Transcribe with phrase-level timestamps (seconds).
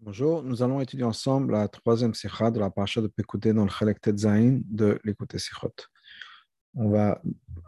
[0.00, 3.68] Bonjour, nous allons étudier ensemble la troisième sikha de la paracha de Pekouté dans le
[3.68, 5.74] Chalek Tetzain de l'écouter sikhot.
[6.74, 7.20] On va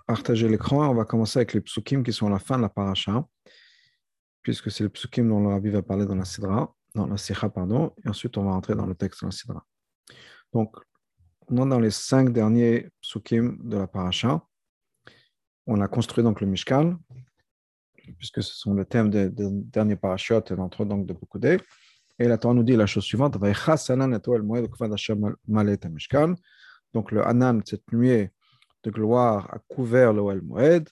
[0.06, 2.62] partager l'écran et on va commencer avec les psukim qui sont à la fin de
[2.62, 3.26] la paracha,
[4.42, 7.48] puisque c'est les psukim dont le rabbi va parler dans la sidra, dans la sikha,
[7.48, 9.66] pardon, et ensuite on va entrer dans le texte de la sidra.
[10.52, 10.76] Donc,
[11.48, 14.40] on est dans les cinq derniers psukim de la paracha.
[15.66, 16.96] On a construit donc le Mishkan,
[18.18, 21.56] puisque ce sont les thèmes des, derniers parachutes et l'entre donc de Pekouté.
[22.20, 23.38] Et la Torah nous dit la chose suivante
[26.92, 28.30] Donc le Hanan, cette nuée
[28.82, 30.90] de gloire, a couvert le Oel Moed.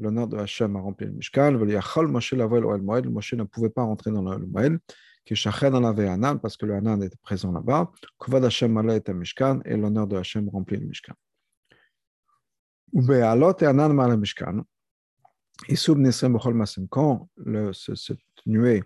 [0.00, 1.52] L'honneur de Hachem a rempli le Mishkan.
[1.52, 4.80] Moshe ne pouvait pas rentrer dans le Moed.
[6.42, 7.92] parce que le Hanan était présent là-bas.
[8.18, 11.14] Kvad Hashem et Mishkan et l'honneur de Hachem remplit le Mishkan.
[12.92, 14.64] Ubealot et Hanan mal Mishkan.
[15.68, 16.88] Isub Nisrem Bechol Masem.
[16.88, 17.28] Quand
[17.72, 18.82] cette nuée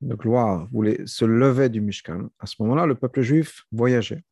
[0.00, 4.22] de gloire voulait se lever du Mishkan, à ce moment-là, le peuple juif voyageait.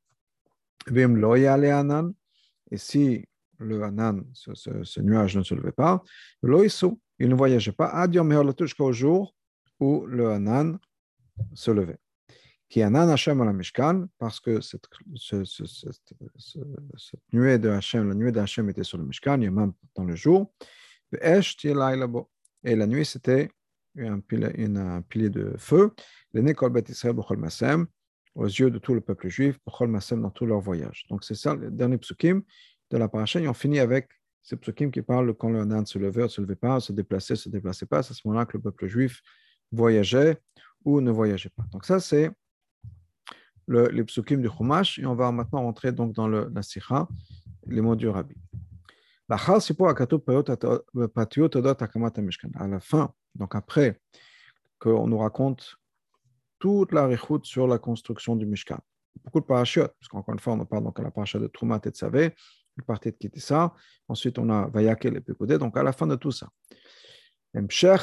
[2.71, 3.27] Et si
[3.59, 6.03] le Hanan, ce, nuage ne se levait pas,
[6.43, 8.07] il ne voyageait pas,
[8.59, 9.35] jusqu'au jour
[9.81, 10.79] où le Hanan
[11.55, 11.99] se levait.
[12.69, 14.89] Qui Hanan Hashem Mishkan, parce que cette,
[17.33, 20.05] nuée de Hashem, la nuée de était sur le Mishkan, il y a même dans
[20.05, 20.53] le jour.
[21.13, 23.51] Et la nuit, c'était
[23.99, 25.93] un pilier, un pilier de feu,
[26.33, 27.15] l'aîné Kolbet Israël
[28.35, 31.07] aux yeux de tout le peuple juif, dans tout leur voyage.
[31.09, 32.43] Donc c'est ça le dernier psukim
[32.91, 33.41] de la paracha.
[33.41, 34.09] On finit avec
[34.43, 37.35] ces psukim qui parlent quand le Hanan se levait, ne se levait pas, se déplaçait,
[37.35, 38.03] se déplaçait pas.
[38.03, 39.23] C'est à ce moment-là que le peuple juif
[39.73, 40.39] voyageait
[40.85, 41.65] ou ne voyageait pas.
[41.73, 42.31] Donc ça, c'est
[43.67, 44.99] le, les psukim du Chumash.
[44.99, 47.09] Et on va maintenant rentrer donc dans le, la sikha,
[47.67, 48.37] les mots du Rabbi.
[49.29, 49.37] À
[52.69, 54.01] la fin, donc après
[54.79, 55.77] qu'on nous raconte
[56.59, 58.79] toute la réchoute sur la construction du Mishkan.
[59.25, 61.81] Beaucoup de parachutes, parce qu'encore une fois, on parle donc à la paracha de Troumat
[61.85, 62.35] et de Savé,
[62.77, 63.75] il partait de ça.
[64.09, 65.59] Ensuite, on a Vayakel et Pekodé.
[65.59, 66.49] Donc, à la fin de tout ça.
[67.55, 67.95] Ensuite,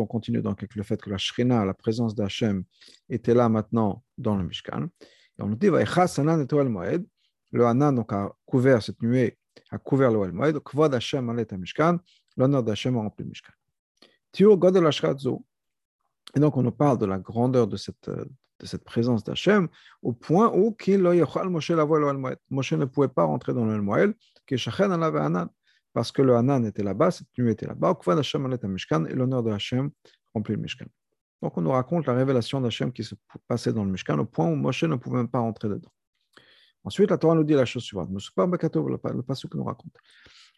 [0.00, 2.64] on continue donc avec le fait que la Shrina, la présence d'Hachem,
[3.08, 4.88] était là maintenant dans le Mishkan.
[5.38, 9.38] Et on nous dit, le Hanan donc, a couvert cette nuée,
[9.70, 11.98] a couvert le Moed, Kvod Hashem Mishkan,
[12.36, 13.52] l'honneur d'Hachem a rempli le Mishkan.
[14.32, 14.88] Tiur Godel.
[16.34, 19.68] Et donc, on nous parle de la grandeur de cette, de cette présence d'Hachem,
[20.02, 20.74] au point où
[22.50, 24.14] Moshe ne pouvait pas rentrer dans le Moed,
[25.92, 29.90] parce que le Hanan était là-bas, cette nuée était là-bas, et l'honneur de Hachem
[30.32, 30.86] remplit le Mishkan.
[31.42, 33.14] Donc, on nous raconte la révélation d'Hachem qui se
[33.46, 35.92] passait dans le Mishkan, au point où Moshe ne pouvait même pas rentrer dedans.
[36.84, 38.08] Ensuite, la Torah nous dit la chose suivante.
[38.10, 39.96] Le passage que nous raconte.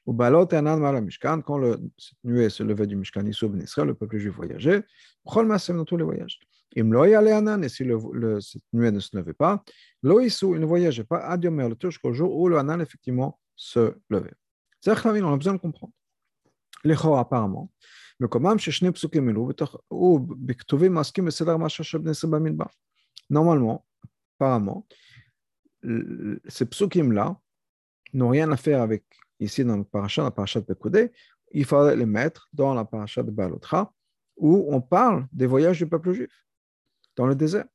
[0.06, 3.88] Au balot et anan mishkan, quand le, cette nuée se levait du Mishkan Issoub Israël,
[3.88, 4.84] le peuple juif voyageait,
[5.26, 6.40] chol masem dans tous les voyages.
[6.78, 9.64] Im lo yale anan, et si le, le, cette nuée ne se levait pas,
[10.02, 13.94] lo issou, il ne voyageait pas, adiomer le jusqu'au jour où le anan effectivement se
[14.10, 14.34] levait.
[14.82, 15.94] C'est ça on a besoin de comprendre.
[16.84, 17.70] Les apparemment.
[18.20, 19.50] מקומם ששני פסוקים אלו
[19.92, 22.66] ובכתובים מעסקים בסדר מה של בני ישראל במדבר.
[23.32, 23.86] Normalement,
[24.36, 24.88] apparemment,
[26.48, 27.38] ces psukim-là
[28.14, 29.04] n'ont rien à faire avec,
[29.45, 31.13] ici dans le parachat de Pekoudé,
[31.53, 33.93] il fallait les mettre dans la parachat de Balotra,
[34.37, 36.45] où on parle des voyages du peuple juif
[37.17, 37.67] dans le désert.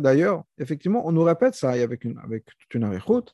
[0.00, 3.32] D'ailleurs, effectivement, on nous répète ça avec, avec toute une arichut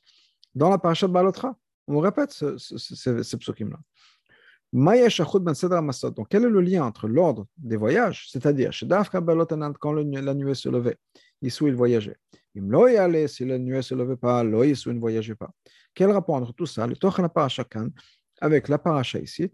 [0.55, 1.57] dans la parachat de Balotra.
[1.87, 3.79] On nous répète ce, psukim-là.
[4.73, 8.71] Donc, quel est le lien entre l'ordre des voyages, c'est-à-dire
[9.79, 10.97] quand la nuée se levait,
[11.41, 12.17] Issou, il voyageait.
[12.53, 15.51] Si la nuée ne se levait pas, lo Issou ne voyageait pas.
[15.93, 17.89] Quel rapport entre tout ça, le Tochen chacun
[18.41, 19.51] avec la paracha ici,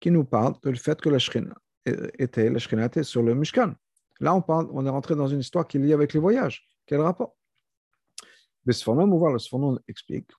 [0.00, 1.54] qui nous parle du fait que la Shkina
[2.18, 3.74] était, sur le Mishkan.
[4.20, 6.66] Là, on, parle, on est rentré dans une histoire qui est liée avec les voyages.
[6.86, 7.36] Quel rapport?
[8.64, 10.30] Voit le Sfonom explique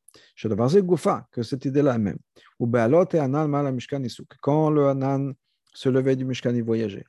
[1.32, 2.18] que cette idée-là même.
[3.72, 4.28] Mishkan Isuk.
[4.42, 5.34] Quand le Anan
[5.74, 7.06] se levait du Mishkan, il voyageait.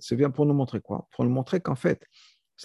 [0.00, 2.04] C'est bien pour nous montrer quoi Pour nous montrer qu'en fait,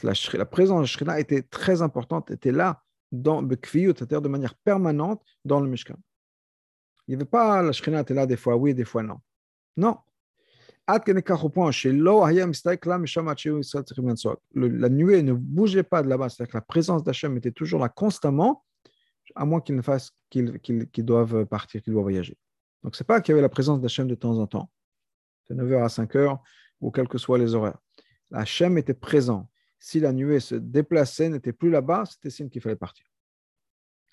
[0.01, 2.81] la, présence de Shekhinah était très importante, était là,
[3.11, 5.95] dans c'est-à-dire de manière permanente dans le Mishkan.
[7.07, 9.19] Il n'y avait pas la Shekhinah était là des fois oui, des fois non.
[9.77, 9.97] Non.
[10.87, 10.99] La
[14.89, 18.65] nuée ne bougeait pas de là-bas, c'est-à-dire que la présence d'Hachem était toujours là constamment,
[19.35, 22.37] à moins qu'ils ne fassent qu'ils doivent partir, qu'ils doivent voyager.
[22.83, 24.69] Donc, ce n'est pas qu'il y avait la présence d'Hachem de temps en temps.
[25.49, 26.39] De 9h à 5h,
[26.81, 27.77] ou quels que soient les horaires.
[28.31, 29.49] Hachem était présent.
[29.79, 33.05] Si la nuée se déplaçait, n'était plus là-bas, c'était signe qu'il fallait partir.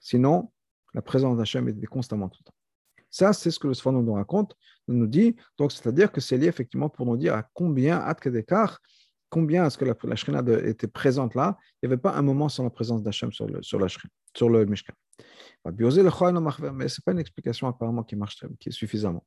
[0.00, 0.52] Sinon,
[0.92, 2.56] La présence d'Hachem était constamment tout le temps.
[3.10, 4.56] Ça, c'est ce que le Sfanon nous raconte,
[4.88, 5.36] nous dit.
[5.56, 8.14] Donc, c'est-à-dire que c'est lié effectivement pour nous dire à combien, à
[9.30, 11.56] combien est-ce que la, la était présente là?
[11.82, 13.86] Il n'y avait pas un moment sans la présence d'Hachem sur, le, sur la
[14.36, 14.94] sur le Mishkan.
[15.64, 19.24] Mais ce n'est pas une explication apparemment qui marche, qui est suffisamment.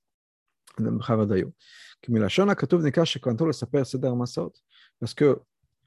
[4.99, 5.41] Parce que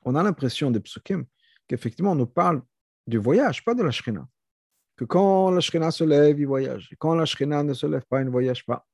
[0.04, 1.24] on a l'impression des psukim
[1.66, 2.62] qu'effectivement on nous parle
[3.06, 4.28] du voyage, pas de la shrina
[4.96, 6.90] que quand la Shrina se lève, il voyage.
[6.98, 8.86] Quand la Shrina ne se lève pas, il ne voyage pas.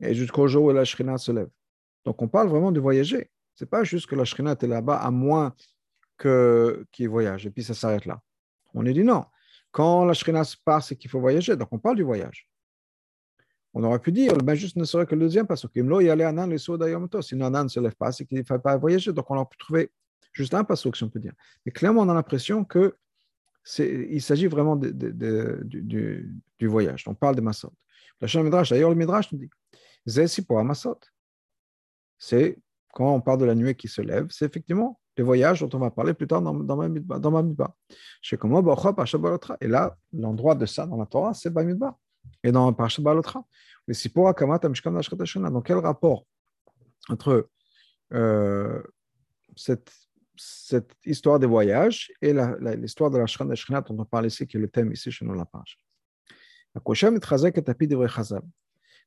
[0.00, 1.48] Et jusqu'au jour où la Shrina se lève.
[2.04, 3.30] Donc on parle vraiment de voyager.
[3.54, 5.54] Ce n'est pas juste que la Shrina est là-bas, à moins
[6.18, 7.46] qu'il voyage.
[7.46, 8.20] Et puis ça s'arrête là.
[8.74, 9.24] On est dit non.
[9.70, 11.56] Quand la Shrina se part, c'est qu'il faut voyager.
[11.56, 12.48] Donc on parle du voyage.
[13.72, 15.80] On aurait pu dire, ben juste ne serait que le deuxième parce que
[17.22, 19.12] Sinon, Anan ne se lève pas, c'est qu'il ne faut pas voyager.
[19.12, 19.90] Donc on aurait pu trouver
[20.32, 21.32] juste un passage, si on peut dire.
[21.66, 22.94] Mais clairement, on a l'impression que
[23.78, 24.90] il s'agit vraiment de,
[25.64, 27.04] du, voyage.
[27.06, 27.72] On parle de Massot.
[28.20, 29.50] La Midrash, d'ailleurs, le Midrash nous dit
[30.06, 31.00] Zesi pour Massot.
[32.18, 32.58] C'est
[32.94, 35.80] quand on parle de la nuée qui se lève, c'est effectivement le voyage dont on
[35.80, 36.88] va parler plus tard dans, dans ma
[37.18, 37.76] dans
[39.60, 41.98] Et là, l'endroit de ça dans la Torah, c'est Bamidba.
[42.42, 43.44] Et dans Parashat Balotra.
[43.86, 46.26] Donc, quel rapport
[47.08, 47.48] entre
[48.12, 48.82] euh,
[49.56, 52.32] cette histoire des voyages et
[52.76, 55.34] l'histoire de la Shrina dont on parle ici, qui est le thème ici chez nous
[55.34, 55.78] la page?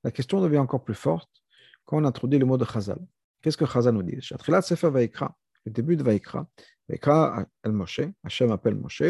[0.04, 1.32] La question devient encore plus forte
[1.86, 3.00] quand on introduit le mot de Chazal.
[3.42, 4.18] Qu'est-ce que Chazal nous dit?
[5.66, 6.48] Le début de Vaikra,
[6.88, 9.04] Vaikra el-Moshe, Hachem appelle Moshe,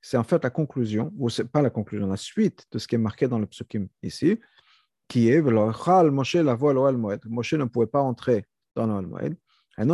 [0.00, 2.96] c'est en fait la conclusion, ou c'est pas la conclusion, la suite de ce qui
[2.96, 4.40] est marqué dans le psukim ici,
[5.06, 6.36] qui est Moshe
[7.26, 8.44] Moshe ne pouvait pas entrer
[8.74, 9.36] dans le Moed,
[9.76, 9.84] que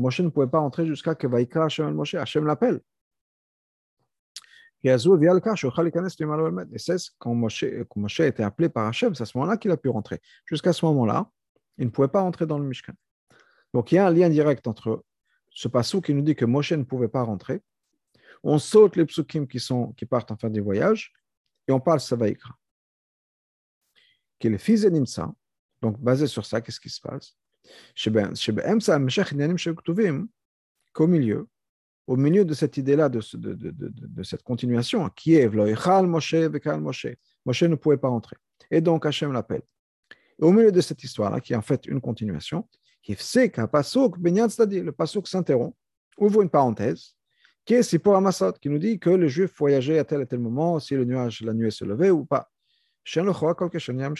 [0.00, 2.80] Moshe ne pouvait pas entrer jusqu'à que Vaikra Hashem al Moshe, Hashem l'appelle.
[4.84, 4.90] Et
[6.78, 9.70] c'est quand Moshe, quand Moshe a été appelé par Hashem, c'est à ce moment-là qu'il
[9.70, 10.20] a pu rentrer.
[10.44, 11.30] Jusqu'à ce moment-là,
[11.78, 12.92] il ne pouvait pas rentrer dans le Mishkan.
[13.72, 15.04] Donc il y a un lien direct entre
[15.50, 17.62] ce passou qui nous dit que Moshe ne pouvait pas rentrer.
[18.42, 21.12] On saute les psukim qui, sont, qui partent en fin du voyage
[21.66, 22.54] et on parle de Vaikra.
[24.38, 25.32] Qui est le fils de Nimsa,
[25.84, 27.36] donc, basé sur ça, qu'est-ce qui se passe
[30.94, 31.46] Qu'au milieu,
[32.06, 33.20] au milieu de cette idée-là, de,
[34.22, 37.06] cette continuation, qui est Moshe, Moshe.
[37.46, 38.36] Moshe ne pouvait pas entrer.
[38.70, 39.62] Et donc Hachem l'appelle.
[40.40, 42.68] Au milieu de cette histoire-là, qui est en fait une continuation,
[43.08, 45.76] le pasuk s'interrompt,
[46.18, 47.16] ouvre une parenthèse,
[47.64, 50.40] qui est Sipor Amassot, qui nous dit que le juif voyageait à tel et tel
[50.40, 52.50] moment, si le nuage, la nuit se levait ou pas.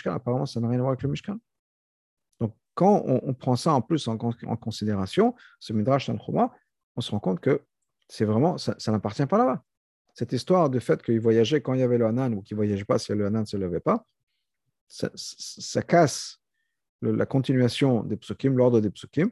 [0.07, 1.39] Apparemment, ça n'a rien à voir avec le Mishkan
[2.75, 6.53] quand on, prend ça en plus en, considération, ce Midrash Tanchuma,
[6.97, 7.63] on se rend compte que
[8.09, 9.63] c'est vraiment, ça, n'appartient pas là-bas.
[10.15, 12.61] Cette histoire du fait qu'il voyageait quand il y avait le Hanan ou qu'il ne
[12.61, 14.07] voyageait pas si le Hanan ne se levait pas,
[14.87, 16.41] ça, casse
[17.01, 19.31] la continuation des psukim, l'ordre des psukim.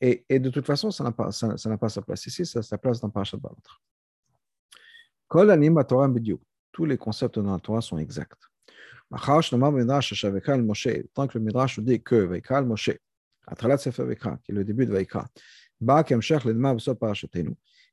[0.00, 2.78] Et, de toute façon, ça n'a pas, ça, pas sa place ici, ça a sa
[2.78, 3.82] place dans Parashat Balatre.
[6.72, 8.48] Tous les concepts dans la Torah sont exacts.
[9.10, 12.90] Tant que le Midrash nous dit que Vaikra Moshe,
[13.46, 15.26] Atralat Sefer qui est le début de Vaikra,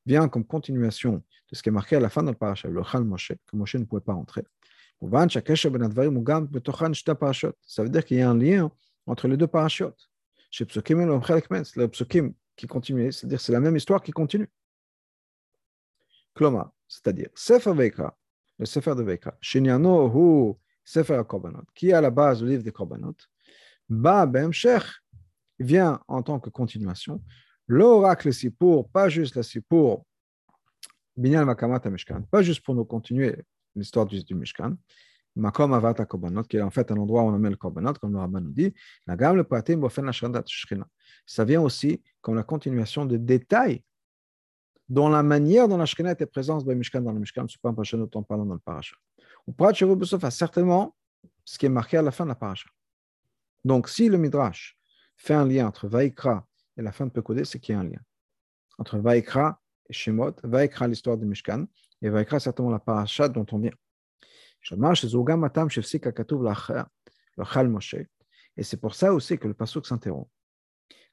[0.06, 2.84] vient comme continuation de ce qui est marqué à la fin de la paracha, le
[2.84, 4.44] Chal Moshe, que Moshe ne pouvait pas entrer.
[5.02, 5.08] Ça
[7.84, 8.72] veut dire qu'il y a un lien
[9.06, 10.10] entre les deux parachutes.
[10.50, 10.70] Chez et
[11.76, 14.50] le Psukim qui continue, c'est-à-dire c'est la même histoire qui continue.
[16.34, 18.18] Kloma, c'est-à-dire Sefer Veikra,
[18.58, 22.64] le Sefer de Veikra, Shinyano hu Sefer Korbanot, qui est à la base du livre
[22.64, 23.16] des Korbanot,
[23.90, 24.84] Ba Sheikh
[25.60, 27.22] vient en tant que continuation.
[27.68, 30.06] L'oracle pour pas juste la Sipour,
[31.18, 33.44] Binyan Makamat Mishkan, pas juste pour nous continuer
[33.76, 34.76] l'histoire du, du Mishkan,
[35.36, 38.14] Makom Avata Korbanot, qui est en fait un endroit où on met le Korbanot, comme
[38.14, 38.74] le rabbin nous dit,
[39.06, 40.44] la gamme le Patim Bofen Shrina.
[41.26, 43.84] Ça vient aussi comme la continuation de détails
[44.88, 47.60] dont la manière dont la Shrina était présente dans le Mishkan, dans le Mishkan, c'est
[47.60, 48.96] pas un autant parlant dans le parasha.
[49.48, 50.96] Ou Prat a certainement
[51.44, 52.70] ce qui est marqué à la fin de la paracha.
[53.64, 54.78] Donc, si le Midrash
[55.16, 56.46] fait un lien entre Vaikra
[56.78, 58.02] et la fin de Pekodé, c'est qu'il y a un lien.
[58.78, 61.66] Entre Vaikra et Shemot, Vaikra l'histoire du Mishkan,
[62.02, 63.72] et Vaikra certainement la paracha dont on vient.
[68.58, 70.30] Et c'est pour ça aussi que le Pasuk s'interrompt.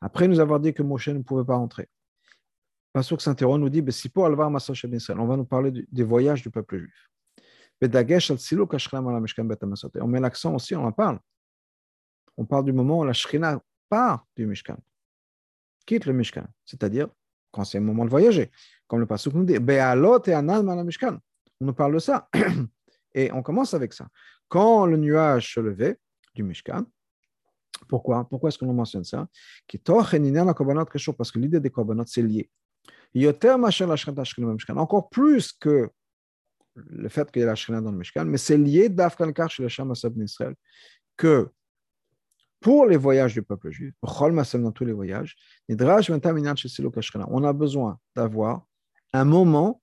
[0.01, 3.83] Après nous avoir dit que Moshe ne pouvait pas entrer, le Pasuk s'interrompt, nous dit,
[3.83, 7.11] on va nous parler des voyages du peuple juif.
[7.83, 7.89] On
[10.07, 11.19] met l'accent aussi, on en parle.
[12.37, 14.79] On parle du moment où la Shrina part du Mishkan,
[15.85, 17.09] quitte le Mishkan, c'est-à-dire
[17.51, 18.51] quand c'est le moment de voyager.
[18.87, 21.19] comme le passage nous dit, et.
[21.61, 22.29] On nous parle de ça.
[23.15, 24.09] Et on commence avec ça.
[24.49, 25.99] Quand le nuage se levait
[26.35, 26.87] du Mishkan,
[27.89, 29.29] pourquoi Pourquoi est-ce qu'on mentionne ça?
[29.69, 32.51] Parce que l'idée des korbanot, c'est lié.
[34.77, 35.91] Encore plus que
[36.75, 39.63] le fait qu'il y ait la Shrina dans le Mishkan, mais c'est lié d'Afkankar chez
[39.63, 40.55] le Sham Israël,
[41.17, 41.51] que
[42.63, 45.37] pour les voyages du peuple juif, dans tous les voyages,
[45.69, 48.67] on a besoin d'avoir
[49.13, 49.83] un moment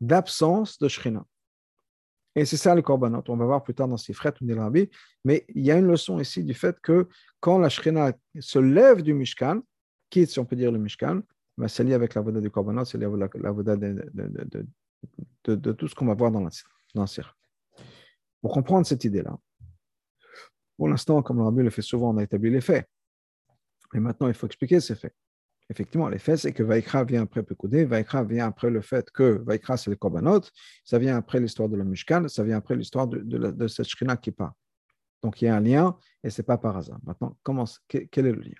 [0.00, 1.26] d'absence de Shrina.
[2.36, 3.24] Et c'est ça le korbanot.
[3.28, 4.90] On va voir plus tard dans Sifret ou Rabbi.
[5.24, 7.08] Mais il y a une leçon ici du fait que
[7.40, 9.62] quand la Shrina se lève du Mishkan,
[10.10, 11.22] quitte, si on peut dire, le Mishkan,
[11.56, 15.88] ben c'est lié avec la voda du korbanot, c'est lié avec la voda de, tout
[15.88, 16.50] ce qu'on va voir dans la,
[16.94, 17.06] dans
[18.42, 19.38] Pour comprendre cette idée-là,
[20.76, 22.88] pour l'instant, comme le Rabbi le fait souvent, on a établi les faits.
[23.92, 25.14] Mais maintenant, il faut expliquer ces faits
[25.68, 29.76] effectivement, l'effet, c'est que Vaikra vient après Pekoudé, Vaikra vient après le fait que Vaikra,
[29.76, 30.42] c'est le Korbanot,
[30.84, 34.30] ça vient après l'histoire de la Mishkan, ça vient après l'histoire de, cette Shrina qui
[34.30, 34.54] part.
[35.22, 36.98] Donc, il y a un lien et ce n'est pas par hasard.
[37.04, 38.52] Maintenant, comment, quel, est le lien?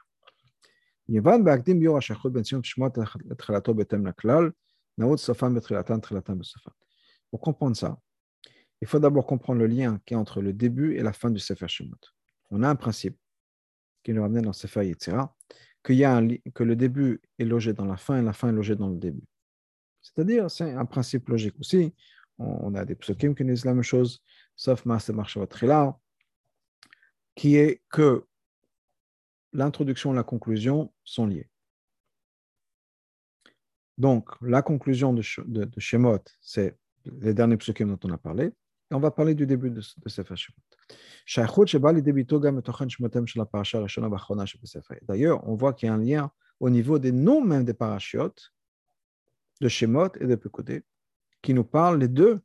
[7.31, 7.99] Pour comprendre ça,
[8.81, 11.39] il faut d'abord comprendre le lien qui est entre le début et la fin du
[11.39, 11.97] Sefer Shemot.
[12.51, 13.17] On a un principe
[14.03, 15.35] qui nous ramène dans Sefer Yetzirah,
[15.89, 16.21] y a
[16.55, 18.97] que le début est logé dans la fin et la fin est logée dans le
[18.97, 19.27] début.
[20.03, 21.95] C'est-à-dire, c'est un principe logique aussi.
[22.39, 24.23] On, a des psukim qui disent la même chose,
[24.57, 25.49] sauf Master Marchavat
[27.35, 28.27] qui est que
[29.53, 31.49] l'introduction et la conclusion sont liées.
[33.99, 35.23] Donc, la conclusion de,
[35.79, 38.53] Shemot, c'est les derniers psukim dont on a parlé,
[38.91, 40.57] on va parler du début de, de Sefer Shemot.
[45.03, 48.53] D'ailleurs, on voit qu'il y a un lien au niveau des noms même des parachutes,
[49.61, 50.85] de Shemot et de Pekodé,
[51.43, 52.41] qui nous parlent les deux,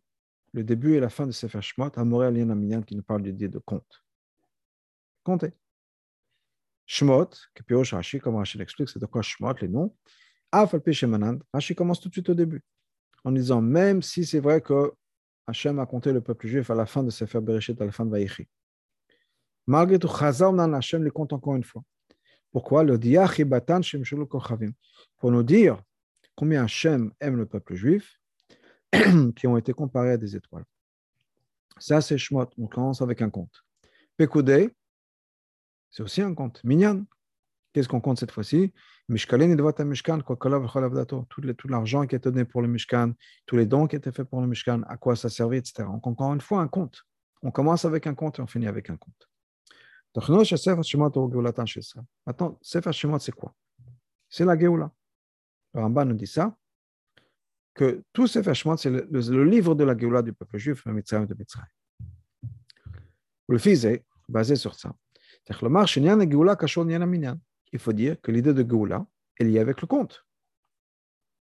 [0.53, 3.33] le début et la fin de Sefer Shemot, Amoré Alien Aminyan, qui nous parle du
[3.33, 4.03] dit de compte.
[5.23, 5.53] Comptez.
[6.85, 9.95] Shemot, que Pirosh Rashi, comme Rashi l'explique, c'est de quoi Shemot, les noms.
[10.51, 12.63] Afalpi Shemanand, Rashi commence tout de suite au début,
[13.23, 14.93] en disant, même si c'est vrai que
[15.47, 18.05] Hachem a compté le peuple juif à la fin de Sefer Bereshit, à la fin
[18.05, 18.47] de Vaïchi.
[19.67, 21.83] Malgré tout, Hachem les compte encore une fois.
[22.51, 22.83] Pourquoi?
[22.83, 22.97] Le
[25.17, 25.81] Pour nous dire
[26.35, 28.19] combien Hachem aime le peuple juif,
[29.35, 30.65] qui ont été comparés à des étoiles.
[31.77, 32.49] Ça, c'est Shmot.
[32.57, 33.63] On commence avec un compte.
[34.17, 34.69] Pekoudé,
[35.89, 36.63] c'est aussi un compte.
[36.63, 37.05] Minyan,
[37.73, 38.73] qu'est-ce qu'on compte cette fois-ci?
[39.09, 39.17] Tout
[41.67, 43.13] l'argent qui est donné pour le Mishkan,
[43.45, 45.83] tous les dons qui étaient faits pour le Mishkan, à quoi ça servait, etc.
[45.83, 47.03] Donc, encore une fois, un compte.
[47.41, 49.29] On commence avec un compte et on finit avec un compte.
[52.25, 53.55] Maintenant, Sefer Shemot, c'est quoi?
[54.29, 54.91] C'est la Géoula.
[55.73, 56.55] Le Rambam nous dit ça,
[57.73, 61.25] que tout Sefer Shemot, c'est le, livre de la Géoula du peuple juif, le Mitzrayim
[61.25, 61.67] de Mitzrayim.
[63.47, 64.93] Le fils est basé sur ça.
[67.73, 69.05] Il faut dire que l'idée de Géoula
[69.39, 70.25] est liée avec le conte.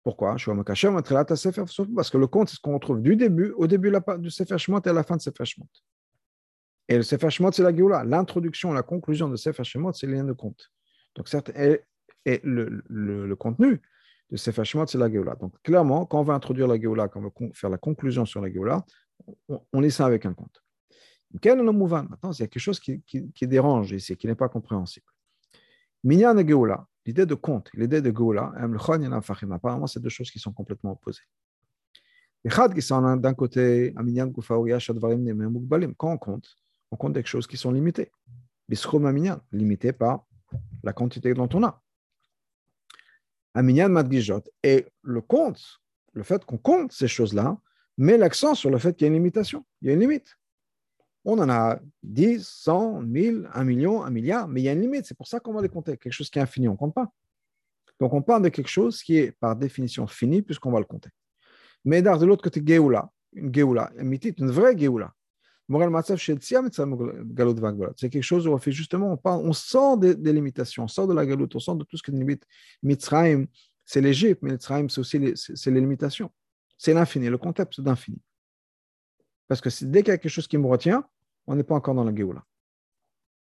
[0.03, 0.37] Pourquoi?
[0.37, 4.81] Parce que le conte, c'est ce qu'on retrouve du début, au début du Sefer Shemot
[4.81, 5.69] et à la fin de Sefer Shemot.
[6.89, 8.05] Et le Sefer c'est la Géoula.
[8.05, 10.73] L'introduction, la conclusion de Sefer Shemot, c'est le lien de compte.
[11.15, 13.81] Donc, certes, et, le, contenu
[14.31, 15.35] de Sefer Shemot, c'est la Géoula.
[15.35, 18.41] Donc, clairement, quand on va introduire la Géoula, quand on va faire la conclusion sur
[18.41, 18.85] la Géoula,
[19.49, 20.63] on, on lit ça avec un compte.
[21.33, 25.07] Maintenant, il y a quelque chose qui, qui, dérange ici, qui n'est pas compréhensible.
[26.03, 28.53] Minyan et Géoula, l'idée de compte, l'idée de Géoula,
[29.53, 31.23] apparemment, c'est deux choses qui sont complètement opposées.
[32.45, 36.57] D'un côté, quand on compte,
[36.91, 38.11] on compte des choses qui sont limitées.
[39.53, 40.27] limité par
[40.83, 41.83] la quantité dont on a.
[44.63, 45.81] Et le compte,
[46.13, 47.59] le fait qu'on compte ces choses-là,
[47.99, 50.39] met l'accent sur le fait qu'il y a une limitation, il y a une limite.
[51.33, 54.81] On en a 10, 100, 1000, 1 million, 1 milliard, mais il y a une
[54.81, 55.07] limite.
[55.07, 55.97] C'est pour ça qu'on va les compter.
[55.97, 57.13] Quelque chose qui est infini, on ne compte pas.
[58.01, 61.11] Donc on parle de quelque chose qui est par définition fini puisqu'on va le compter.
[61.85, 65.15] Mais de l'autre côté, Géoula, une Géoula, une vraie Géoula,
[67.97, 71.07] c'est quelque chose où on fait justement, on, parle, on sort des, limitations, on sort
[71.07, 72.45] de la galoute, on sort de tout ce qui limite.
[72.83, 73.47] Mitzrayim,
[73.85, 76.33] c'est l'Égypte, mais Mitzrayim, c'est aussi les, c'est les limitations.
[76.77, 78.21] C'est l'infini, le concept d'infini.
[79.47, 81.05] Parce que dès qu'il y a quelque chose qui me retient,
[81.51, 82.45] on n'est pas encore dans la Géoula.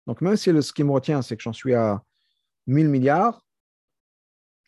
[0.07, 2.03] Donc même si ce qui me retient, c'est que j'en suis à
[2.67, 3.45] 1000 milliards,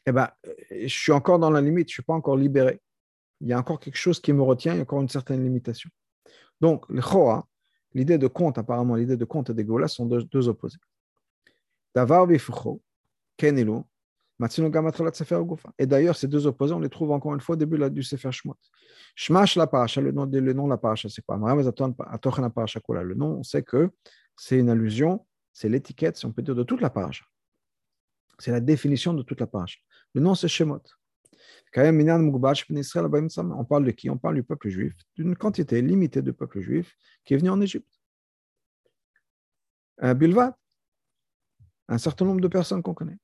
[0.05, 0.29] eh ben,
[0.71, 2.83] je suis encore dans la limite, je ne suis pas encore libéré.
[3.41, 5.43] Il y a encore quelque chose qui me retient, il y a encore une certaine
[5.43, 5.89] limitation.
[6.61, 7.49] Donc, le Choa,
[7.95, 10.79] l'idée de compte, apparemment, l'idée de compte et de Géoula sont deux, opposés.
[11.95, 12.27] Davar
[15.79, 18.33] Et d'ailleurs, ces deux opposés, on les trouve encore une fois au début du Sefer
[18.33, 18.57] Shmot.
[19.15, 23.43] Shmash la paracha, le nom, le nom de la paracha, c'est quoi Le nom, on
[23.43, 23.91] sait que
[24.37, 27.25] c'est une allusion, c'est l'étiquette, si on peut dire, de toute la paracha.
[28.39, 29.79] C'est la définition de toute la paracha.
[30.15, 30.81] Le nom, c'est Shemot.
[31.77, 34.11] On parle de qui?
[34.11, 37.61] On parle du peuple juif, d'une quantité limitée de peuple juif qui est venu en
[37.61, 38.01] Égypte.
[40.03, 40.55] Bilvad,
[41.89, 43.19] un certain nombre de personnes qu'on connaît.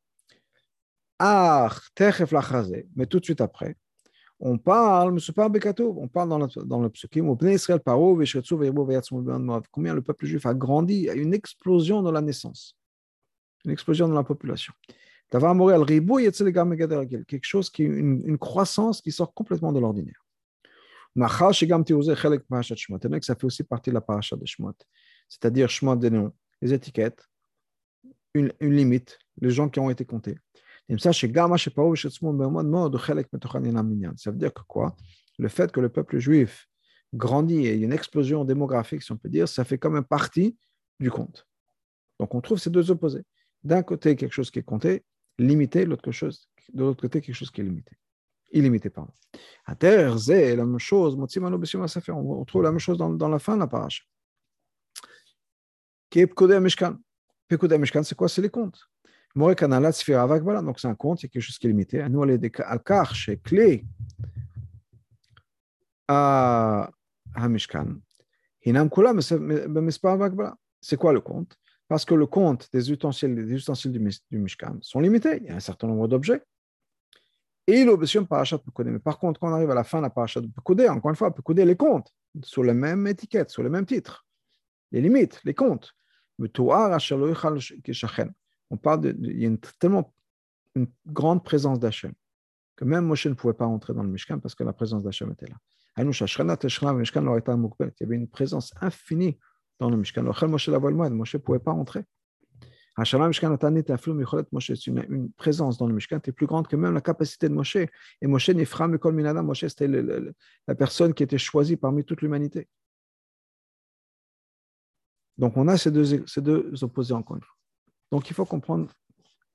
[1.18, 1.70] Ah,
[2.94, 3.74] mais tout de suite après,
[4.38, 7.34] on parle, on parle dans le, dans le psukim,
[9.70, 12.76] combien le peuple juif a grandi, a une explosion dans la naissance,
[13.64, 14.74] une explosion dans la population.
[15.30, 15.56] Quelque
[17.42, 20.22] chose qui, une, une croissance qui sort complètement de l'ordinaire.
[21.16, 21.50] Ça
[23.34, 24.74] fait aussi partie de la paracha de Shemot,
[25.28, 27.26] c'est-à-dire des noms, les étiquettes,
[28.34, 30.36] une, une limite, les gens qui ont été comptés.
[30.88, 31.10] Ça
[34.30, 34.96] veut dire que quoi?
[35.38, 36.68] Le fait que le peuple juif
[37.14, 39.90] grandit et il y a une explosion démographique, si on peut dire, ça fait quand
[39.90, 40.56] même partie
[41.00, 41.46] du compte.
[42.18, 43.24] Donc on trouve ces deux opposés.
[43.64, 45.04] D'un côté, quelque chose qui est compté,
[45.38, 47.96] limité, de l'autre côté, quelque chose qui est limité.
[48.52, 49.12] Illimité, pardon.
[49.64, 51.16] À terre, c'est la même chose.
[51.18, 54.08] On trouve la même chose dans, la fin de la page.
[56.14, 56.96] Mishkan?
[57.50, 58.28] Mishkan, c'est quoi?
[58.28, 58.80] C'est les comptes.
[59.36, 62.08] Donc c'est un compte, c'est quelque chose qui est limité.
[62.08, 63.84] Nous, on al chez clé
[66.08, 66.90] à
[67.34, 67.96] Hamishkan.
[70.80, 71.58] C'est quoi le compte?
[71.86, 75.38] Parce que le compte des ustensiles, des ustensiles du, Mishkan sont limités.
[75.42, 76.42] Il y a un certain nombre d'objets.
[77.66, 78.90] Et l'objet parachat Pekoudé.
[78.90, 81.16] Mais par contre, quand on arrive à la fin de la parachat Pekoudé, encore une
[81.16, 82.10] fois, Pekoudé les comptes
[82.42, 84.24] sur la même étiquette, sur le même titre.
[84.92, 85.92] Les limites, les comptes
[88.70, 90.12] on parle de, il y a une, tellement
[90.74, 92.12] une grande présence d'Hachem
[92.76, 95.32] que même Moshe ne pouvait pas entrer dans le Mishkan parce que la présence d'Hachem
[95.32, 95.56] était là.
[95.98, 99.38] Il y avait une présence infinie
[99.80, 100.22] dans le Mishkan.
[100.22, 102.04] Moshe ne pouvait pas entrer.
[103.04, 103.16] C'est
[104.86, 107.76] une, présence dans le Mishkan qui est plus grande que même la capacité de Moshe.
[107.76, 112.68] Et Moshe Moshe c'était la personne qui était choisie parmi toute l'humanité.
[115.38, 117.55] Donc on a ces deux, ces deux opposés encore une fois.
[118.10, 118.92] Donc, il faut comprendre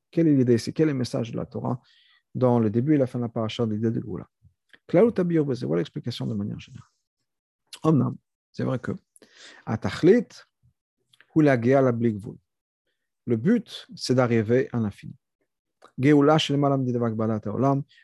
[0.10, 1.82] quelle est l'idée, c'est quel est le message de la Torah
[2.36, 4.28] dans le début et la fin de la paracha de l'idée de Goula.
[4.92, 5.12] Voilà
[5.78, 6.90] l'explication de manière générale.
[8.52, 8.92] c'est vrai que
[13.26, 15.16] le but, c'est d'arriver à l'infini.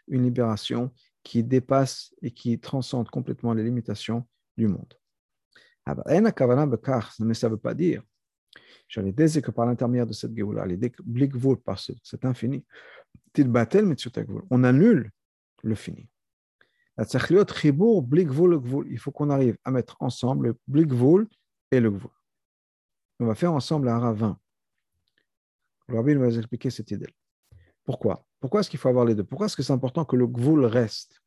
[0.08, 4.94] Une libération qui dépasse et qui transcende complètement les limitations du monde.
[5.86, 8.04] Mais ça ne veut pas dire
[8.96, 10.92] dire que par l'intermédiaire de cette Géoula, l'idée
[11.64, 12.66] par cet infini,
[14.50, 15.12] on annule
[15.64, 16.10] le fini.
[17.00, 17.06] Il
[19.00, 21.28] faut qu'on arrive à mettre ensemble le blikvul
[21.72, 22.10] et le gvul.
[23.20, 24.40] On va faire ensemble un ravin.
[25.88, 27.14] Le rabbi va nous expliquer cette idée.
[27.84, 28.26] Pourquoi?
[28.40, 29.24] Pourquoi est-ce qu'il faut avoir les deux?
[29.24, 31.22] Pourquoi est-ce que c'est important que le gvul reste?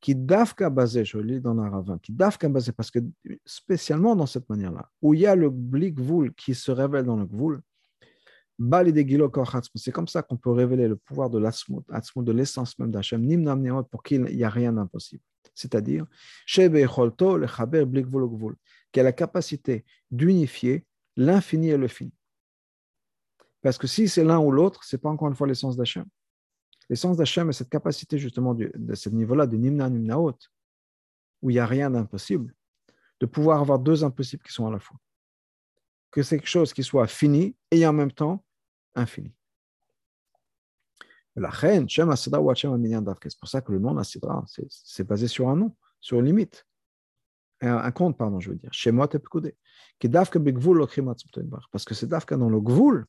[0.00, 3.00] Qui dafka basé, je lis dans ravin, qui dafka basé, parce que
[3.44, 5.98] spécialement dans cette manière-là, où il y a le blik
[6.36, 7.60] qui se révèle dans le gvul,
[9.74, 11.82] c'est comme ça qu'on peut révéler le pouvoir de l'asmut,
[12.16, 13.26] de l'essence même d'Hachem,
[13.90, 15.22] pour qu'il n'y a rien d'impossible.
[15.54, 16.04] C'est-à-dire,
[16.46, 16.60] qui
[19.00, 20.84] a la capacité d'unifier
[21.16, 22.12] l'infini et le fini.
[23.62, 26.04] Parce que si c'est l'un ou l'autre, ce n'est pas encore une fois l'essence d'Hachem.
[26.90, 30.34] L'essence d'Hachem est cette capacité justement de, ce niveau-là, de Nimna Nimnaot,
[31.40, 32.52] où il n'y a rien d'impossible,
[33.20, 34.96] de pouvoir avoir deux impossibles qui sont à la fois.
[36.10, 38.44] Que c'est quelque chose qui soit fini et en même temps
[38.96, 39.32] infini.
[41.36, 41.92] C'est
[43.38, 46.66] pour ça que le nom d'Asidra, c'est basé sur un nom, sur une limite.
[47.60, 48.70] Un, compte, pardon, je veux dire.
[48.84, 49.56] Et Pekudé.
[51.70, 53.06] Parce que c'est Dafka dans le Gvul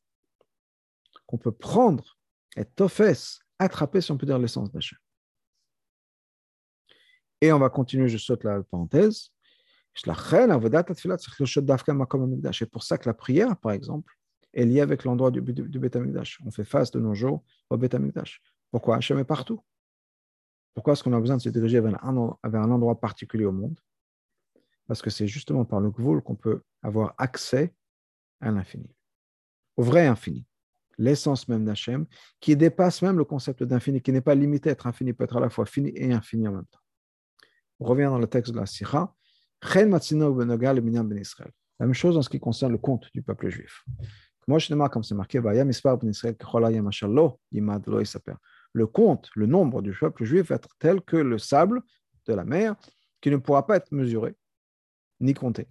[1.25, 2.19] qu'on peut prendre
[2.55, 4.97] et Tofes attraper, si on peut dire, l'essence d'Hachem.
[7.41, 9.29] Et on va continuer, je saute la parenthèse.
[9.93, 10.11] C'est
[12.71, 14.13] pour ça que la prière, par exemple,
[14.53, 15.89] est liée avec l'endroit du, du, du
[16.45, 17.95] On fait face de nos jours au Beth
[18.69, 19.63] Pourquoi Hachem est partout?
[20.73, 23.77] Pourquoi est-ce qu'on a besoin de se diriger vers un, un endroit particulier au monde?
[24.87, 27.73] Parce que c'est justement par le Gvoul qu'on peut avoir accès
[28.39, 28.95] à l'infini,
[29.77, 30.45] au vrai infini
[31.01, 32.05] l'essence même d'Hachem,
[32.39, 35.37] qui dépasse même le concept d'infini, qui n'est pas limité à être infini, peut être
[35.37, 36.79] à la fois fini et infini en même temps.
[37.79, 39.13] On revient dans le texte de la Sikha.
[39.63, 39.99] Ben
[41.79, 43.83] la même chose en ce qui concerne le compte du peuple juif.
[44.47, 45.39] Moi, je comme c'est marqué,
[48.73, 51.81] le compte, le nombre du peuple juif va être tel que le sable
[52.27, 52.75] de la mer
[53.19, 54.35] qui ne pourra pas être mesuré
[55.19, 55.67] ni compté.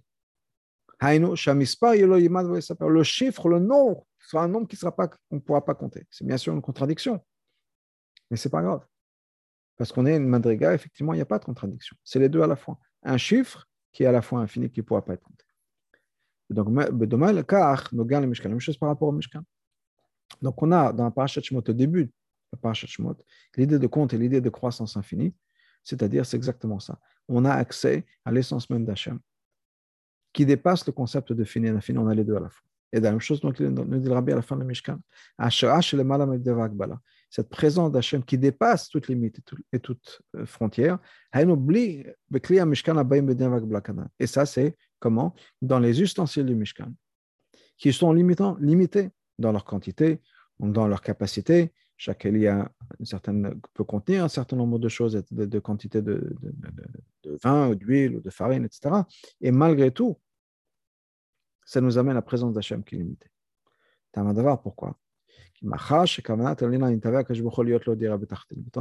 [1.01, 6.05] Le chiffre, le nombre, sera un nombre qui sera pas, qu'on ne pourra pas compter.
[6.09, 7.23] C'est bien sûr une contradiction,
[8.29, 8.85] mais c'est pas grave.
[9.77, 11.97] Parce qu'on est une madriga, effectivement, il n'y a pas de contradiction.
[12.03, 12.77] C'est les deux à la fois.
[13.03, 15.43] Un chiffre qui est à la fois infini, qui ne pourra pas être compté.
[16.51, 19.41] Donc, gagnons le même chose par rapport au Mishkan.
[20.41, 22.11] Donc, on a dans la parashat au début
[22.51, 22.87] la parashat
[23.55, 25.33] l'idée de compte et l'idée de croissance infinie.
[25.83, 26.99] C'est-à-dire, c'est exactement ça.
[27.27, 29.19] On a accès à l'essence même d'Hachem,
[30.33, 31.97] qui dépasse le concept de fini et d'infini.
[31.97, 32.63] On a les deux à la fois.
[32.93, 34.99] Et la même chose, nous dit le Rabbi à la fin de Mishkan.
[37.29, 39.39] Cette présence d'Hachem qui dépasse toutes limites
[39.71, 40.99] et toutes euh, frontières.
[41.33, 41.45] Et
[44.27, 45.33] ça, c'est comment?
[45.61, 46.93] Dans les ustensiles du Mishkan,
[47.77, 50.21] qui sont limitants, limités dans leur quantité,
[50.59, 51.71] dans leur capacité.
[52.03, 56.35] Chaque a une certaine, peut contenir un certain nombre de choses, de, de quantité de,
[56.41, 56.51] de,
[57.21, 59.03] de vin, ou d'huile, ou de farine, etc.
[59.39, 60.19] Et malgré tout,
[61.63, 63.29] ça nous amène à la présence d'Hachem qui est limitée.
[64.13, 64.97] Tamadavar, pourquoi?
[65.61, 66.07] Étant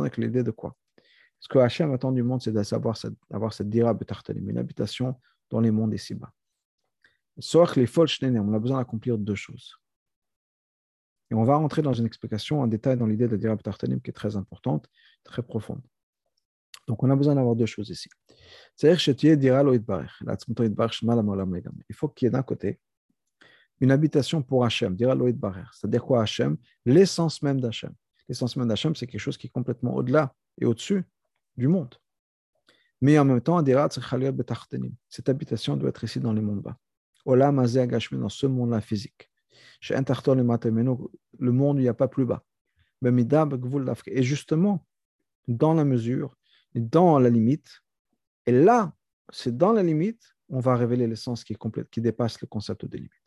[0.09, 0.75] que l'idée de quoi?
[1.41, 3.95] Ce que Hachem attend du monde, c'est d'avoir cette, d'avoir cette dira
[4.35, 6.33] une habitation dans les mondes ici-bas.
[7.37, 9.79] On a besoin d'accomplir deux choses.
[11.31, 14.11] Et on va rentrer dans une explication en détail dans l'idée de dira betartalim qui
[14.11, 14.89] est très importante,
[15.23, 15.83] très profonde.
[16.89, 18.09] Donc, on a besoin d'avoir deux choses ici.
[18.83, 18.97] Il
[21.95, 22.81] faut qu'il y ait d'un côté
[23.81, 26.57] une habitation pour Hachem, c'est-à-dire quoi Hachem?
[26.85, 27.95] L'essence même d'Hachem.
[28.29, 31.05] L'essence même d'Hachem, c'est quelque chose qui est complètement au-delà et au-dessus
[31.57, 31.95] du monde.
[33.01, 33.65] Mais en même temps,
[35.09, 36.77] cette habitation doit être ici dans les mondes bas.
[37.25, 39.30] Dans ce monde-là physique.
[41.39, 42.45] Le monde, n'y a pas plus bas.
[44.07, 44.87] Et justement,
[45.49, 46.37] dans la mesure
[46.81, 47.83] dans la limite.
[48.47, 48.93] Et là,
[49.31, 51.57] c'est dans la limite, on va révéler l'essence qui
[51.91, 53.21] qui dépasse le concept de limite.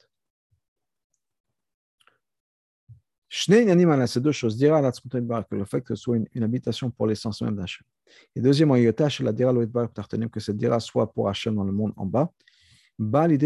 [3.35, 4.57] C'est deux choses.
[4.57, 7.83] Dira que le fait que ce soit une, habitation pour l'essence même d'Hachem.
[8.35, 9.53] Et deuxièmement, la dira
[10.31, 12.31] que cette dira soit pour Hachem dans le monde en bas.
[12.99, 13.37] Et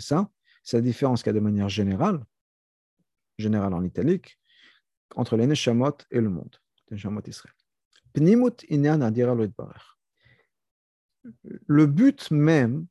[0.00, 0.30] ça,
[0.64, 2.24] c'est la différence qu'il y a de manière générale,
[3.38, 4.40] générale en italique,
[5.14, 6.56] entre les Neshamot et le monde,
[6.88, 7.54] les Neshamot Israël.
[11.66, 12.86] Le but même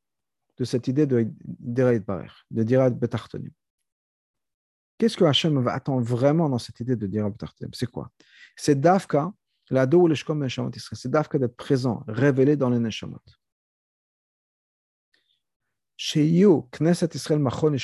[0.57, 3.51] de cette idée de Dira de Dira Betartonim,
[4.97, 8.11] qu'est-ce que Hachem attend vraiment dans cette idée de Dira Betartonim C'est quoi?
[8.55, 9.33] C'est Dafka,
[9.71, 10.99] l'ado ou l'eshkom Neshamot Israël.
[11.01, 12.79] C'est Dafka d'être présent, révélé dans les.
[15.97, 17.75] Knesset Israël Machon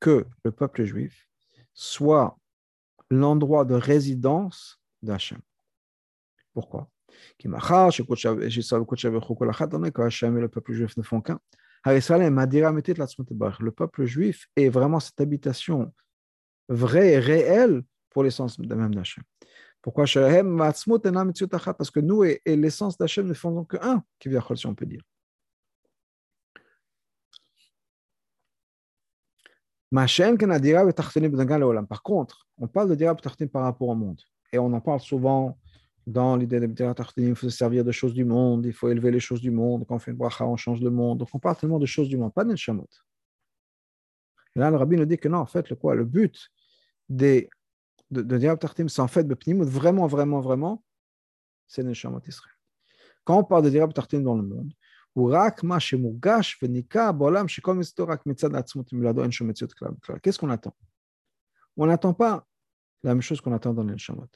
[0.00, 1.28] que le peuple juif
[1.74, 2.38] soit
[3.10, 5.40] l'endroit de résidence d'Hachem.
[6.52, 6.90] Pourquoi?
[7.44, 7.54] Le
[10.48, 11.38] peuple juif ne font qu'un.
[11.84, 15.92] Le peuple juif est vraiment cette habitation
[16.68, 19.24] vraie et réelle pour l'essence même d'Hachem.
[19.82, 24.02] Pourquoi Parce que nous et, l'essence d'Hachem ne font que un,
[24.54, 25.02] si on peut dire.
[29.92, 30.08] Par
[32.02, 34.20] contre, on parle de Dira par rapport au monde.
[34.52, 35.58] Et on en parle souvent
[36.06, 39.10] dans l'idée de Dira il faut se servir de choses du monde, il faut élever
[39.10, 39.84] les choses du monde.
[39.88, 41.18] Quand on fait une bracha, on change le monde.
[41.18, 42.88] Donc on parle tellement de choses du monde, pas de Neshamot.
[44.54, 46.50] Là, le rabbi nous dit que non, en fait, le, quoi, le but
[47.08, 47.48] des,
[48.10, 50.84] de, de Dira c'est en fait de vraiment, vraiment, vraiment,
[51.66, 52.54] c'est Neshamot Israël.
[53.24, 54.72] Quand on parle de Dira dans le monde,
[55.16, 55.64] Qu'est-ce
[60.38, 60.76] qu'on attend?
[61.76, 62.46] On n'attend pas
[63.02, 64.28] la même chose qu'on attend dans les Shamot.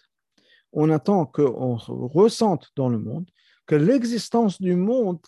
[0.72, 3.30] On attend qu'on ressente dans le monde
[3.66, 5.24] que l'existence du monde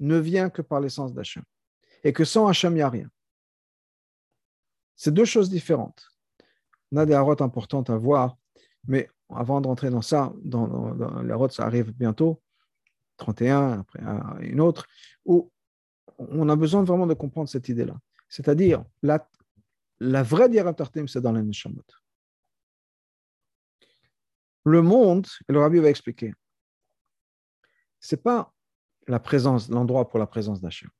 [0.00, 1.44] ne vient que par l'essence d'Hachem
[2.02, 3.08] et que sans Hachem, il n'y a rien.
[4.96, 6.08] C'est deux choses différentes.
[6.92, 8.36] On a des harotes importantes à voir,
[8.86, 12.40] mais avant de rentrer dans ça, dans, la route, ça arrive bientôt.
[13.16, 14.00] 31, après
[14.40, 14.86] une autre,
[15.24, 15.50] où
[16.18, 17.96] on a besoin vraiment de comprendre cette idée-là.
[18.28, 21.84] C'est-à-dire, la, vraie Tartim, c'est dans la Neshamot.
[24.64, 26.32] Le monde, et le rabbi va expliquer,
[28.00, 28.52] c'est pas
[29.06, 30.90] l'endroit pour la présence d'Hachem.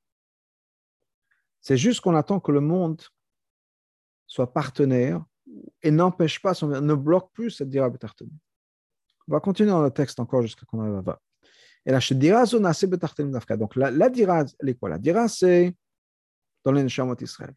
[1.61, 3.01] C'est juste qu'on attend que le monde
[4.27, 5.23] soit partenaire
[5.81, 10.41] et n'empêche pas, ne bloque plus cette Dira On va continuer dans le texte encore
[10.41, 11.21] jusqu'à qu'on arrive là-bas.
[11.85, 12.45] Et la dira
[13.57, 14.89] Donc la, la dira, elle quoi?
[14.89, 15.75] La dira, c'est
[16.63, 17.53] dans les Neshamot Israël.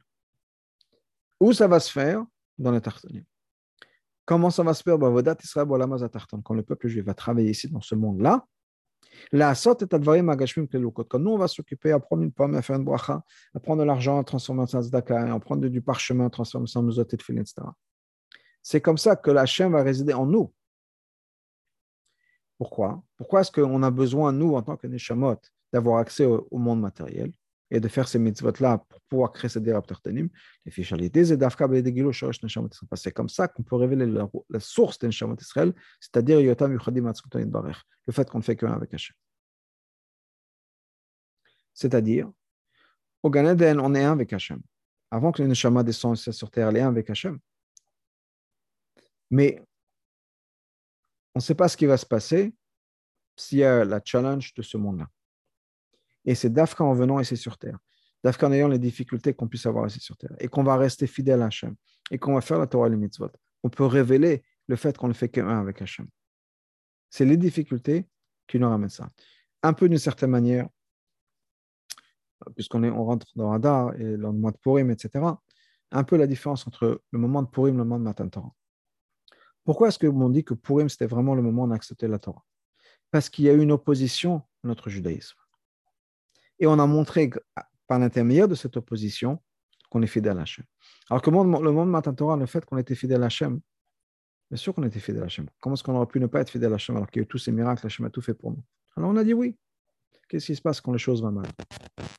[1.40, 2.24] Où ça va se faire?
[2.58, 3.24] Dans les Tartanim.
[4.26, 4.98] Comment ça va se faire?
[4.98, 8.44] Quand le peuple juif va travailler ici dans ce monde-là,
[9.32, 13.22] Quand nous, on va s'occuper à prendre une pomme, à faire une bracha,
[13.54, 16.82] à prendre de l'argent, à transformer en tzedaka, à prendre du parchemin, à transformer en
[16.82, 17.54] mezot et etc.
[18.62, 20.52] C'est comme ça que la chaîne va résider en nous.
[22.58, 23.02] Pourquoi?
[23.16, 25.36] Pourquoi est-ce qu'on a besoin, nous, en tant que Neshamot,
[25.72, 27.32] d'avoir accès au, monde matériel?
[27.70, 30.28] Et de faire ces mitzvot-là pour pouvoir créer ces déraptortanim
[32.94, 37.12] C'est comme ça qu'on peut révéler la, source des Neshamot Israël, c'est-à-dire Yotam Yuchadim
[38.06, 39.14] le fait qu'on ne fait qu'un avec Hachem.
[41.74, 42.30] C'est-à-dire,
[43.22, 44.60] au Gan Eden, on est un avec Hachem.
[45.10, 47.38] Avant que les Neshama descendent sur terre, les un avec Hachem.
[49.30, 49.62] Mais
[51.34, 52.52] on ne sait pas ce qui va se passer
[53.36, 55.08] s'il y a la challenge de ce monde-là.
[56.28, 57.78] Et c'est d'Afka en venant ici sur terre,
[58.22, 61.06] d'Afka en ayant les difficultés qu'on puisse avoir ici sur terre, et qu'on va rester
[61.06, 61.74] fidèle à Hachem,
[62.10, 63.30] et qu'on va faire la Torah et les mitzvot.
[63.62, 66.06] On peut révéler le fait qu'on ne fait qu'un avec Hachem.
[67.08, 68.06] C'est les difficultés
[68.46, 69.08] qui nous ramènent ça.
[69.62, 70.68] Un peu d'une certaine manière,
[72.54, 75.24] puisqu'on on rentre dans Hadar et le mois de Purim, etc.,
[75.92, 78.52] un peu la différence entre le moment de Purim et le moment de Matan Torah.
[79.64, 82.44] Pourquoi est-ce qu'on dit que Purim, c'était vraiment le moment d'accepter la Torah?
[83.10, 85.38] Parce qu'il y a eu une opposition à notre judaïsme.
[86.58, 87.30] Et on a montré
[87.86, 89.40] par l'intermédiaire de cette opposition
[89.90, 90.64] qu'on est fidèle à Hachem.
[91.08, 93.60] Alors que le monde, le le fait qu'on était fidèle à Hachem,
[94.50, 95.46] bien sûr qu'on était fidèle à Hachem.
[95.60, 97.24] Comment est-ce qu'on aurait pu ne pas être fidèle à Hachem alors qu'il y a
[97.24, 98.62] eu tous ces miracles, Hachem a tout fait pour nous?
[98.96, 99.56] Alors on a dit oui.
[100.28, 101.46] Qu'est-ce qui se passe quand les choses vont mal?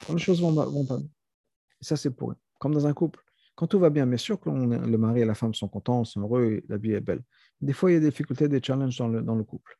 [0.08, 2.36] Quand les choses vont, vont pas Et ça, c'est pour eux.
[2.60, 3.24] Comme dans un couple.
[3.56, 6.22] Quand tout va bien, bien sûr que le mari et la femme sont contents, sont
[6.22, 7.22] heureux, la vie est belle.
[7.62, 9.79] Des fois, il y a des difficultés, des challenges dans le, dans le couple.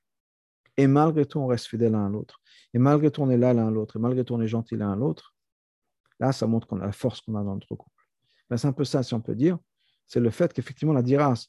[0.80, 2.40] Et malgré tout, on reste fidèle l'un à l'autre.
[2.74, 3.98] Et malgré tout, on est là l'un à l'autre.
[3.98, 5.36] Et malgré tout, on est gentil l'un à l'autre.
[6.22, 8.06] Là, ça montre qu'on a la force qu'on a dans notre couple.
[8.50, 9.58] Ben, c'est un peu ça, si on peut dire.
[10.08, 11.48] C'est le fait qu'effectivement, la diras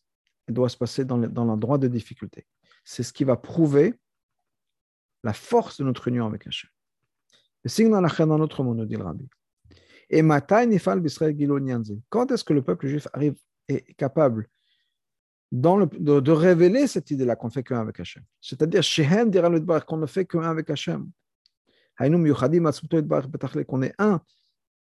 [0.49, 2.45] doit se passer dans l'endroit de difficulté.
[2.83, 3.95] C'est ce qui va prouver
[5.23, 6.69] la force de notre union avec Hachem.
[7.62, 9.29] Le signe dans notre monde, nous dit le rabbi.
[10.09, 13.37] Et Quand est-ce que le peuple juif arrive
[13.69, 14.49] est capable
[15.52, 15.86] le,
[16.20, 18.82] de, révéler cette idée-là qu'on ne fait qu'un avec Hachem C'est-à-dire,
[19.86, 21.10] qu'on ne fait qu'un avec Hachem.
[21.98, 24.20] Qu'on est un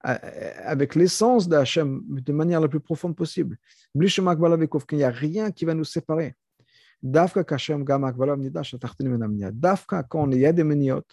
[0.01, 3.57] avec l'essence d'Hachem de manière la plus profonde possible.
[3.95, 4.07] Il
[4.91, 6.35] n'y a rien qui va nous séparer.
[7.01, 7.43] Dafka
[10.03, 11.03] quand il y des meniot,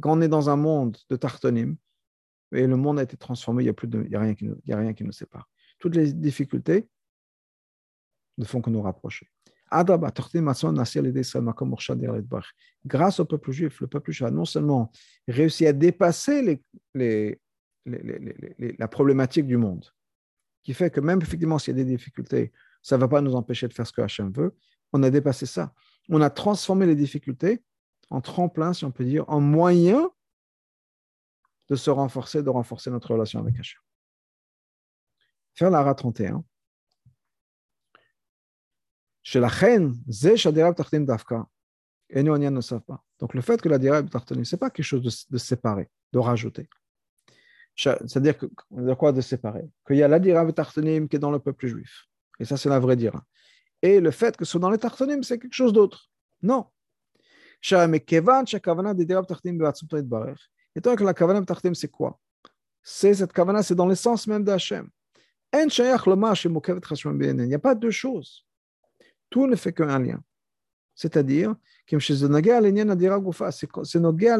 [0.00, 1.76] quand on est dans un monde de tartonim,
[2.52, 5.48] et le monde a été transformé, il n'y a, a, a rien qui nous sépare.
[5.78, 6.86] Toutes les difficultés
[8.38, 9.28] ne font que nous rapprocher.
[12.84, 14.92] Grâce au peuple juif, le peuple juif a non seulement
[15.26, 16.62] réussi à dépasser
[17.84, 19.86] la problématique du monde,
[20.62, 23.34] qui fait que même effectivement s'il y a des difficultés, ça ne va pas nous
[23.34, 24.54] empêcher de faire ce que Hachem veut,
[24.92, 25.72] on a dépassé ça.
[26.08, 27.62] On a transformé les difficultés
[28.10, 30.10] en tremplin, si on peut dire, en moyen
[31.68, 33.80] de se renforcer, de renforcer notre relation avec Hachem.
[35.54, 36.44] Faire la 31.
[39.24, 39.96] Chez la reine,
[41.06, 41.48] Dafka.
[42.10, 43.02] Et nous, on ne savent pas.
[43.18, 46.18] Donc, le fait que la Dirab Tartanim, ce n'est pas quelque chose de, séparé, de
[46.18, 46.68] rajouter.
[47.74, 51.32] C'est-à-dire que, de quoi de séparer Qu'il y a la Dirab Tartanim qui est dans
[51.32, 52.04] le peuple juif.
[52.38, 53.24] Et ça, c'est la vraie dira.
[53.82, 56.10] Et le fait que ce soit dans les Tartanim, c'est quelque chose d'autre.
[56.42, 56.66] Non.
[57.72, 57.86] Et
[60.80, 62.20] donc, la kavana b'tachtim, c'est quoi?
[62.82, 64.90] C'est cette kavana, c'est dans l'essence même d'Hachem.
[65.54, 68.44] Il n'y a pas deux choses.
[69.34, 70.22] Tout ne fait qu'un lien.
[70.94, 71.56] C'est-à-dire,
[71.88, 71.98] c'est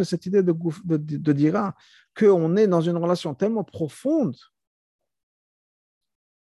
[0.05, 0.53] cette idée de,
[0.85, 1.75] de, de dira
[2.17, 4.37] qu'on est dans une relation tellement profonde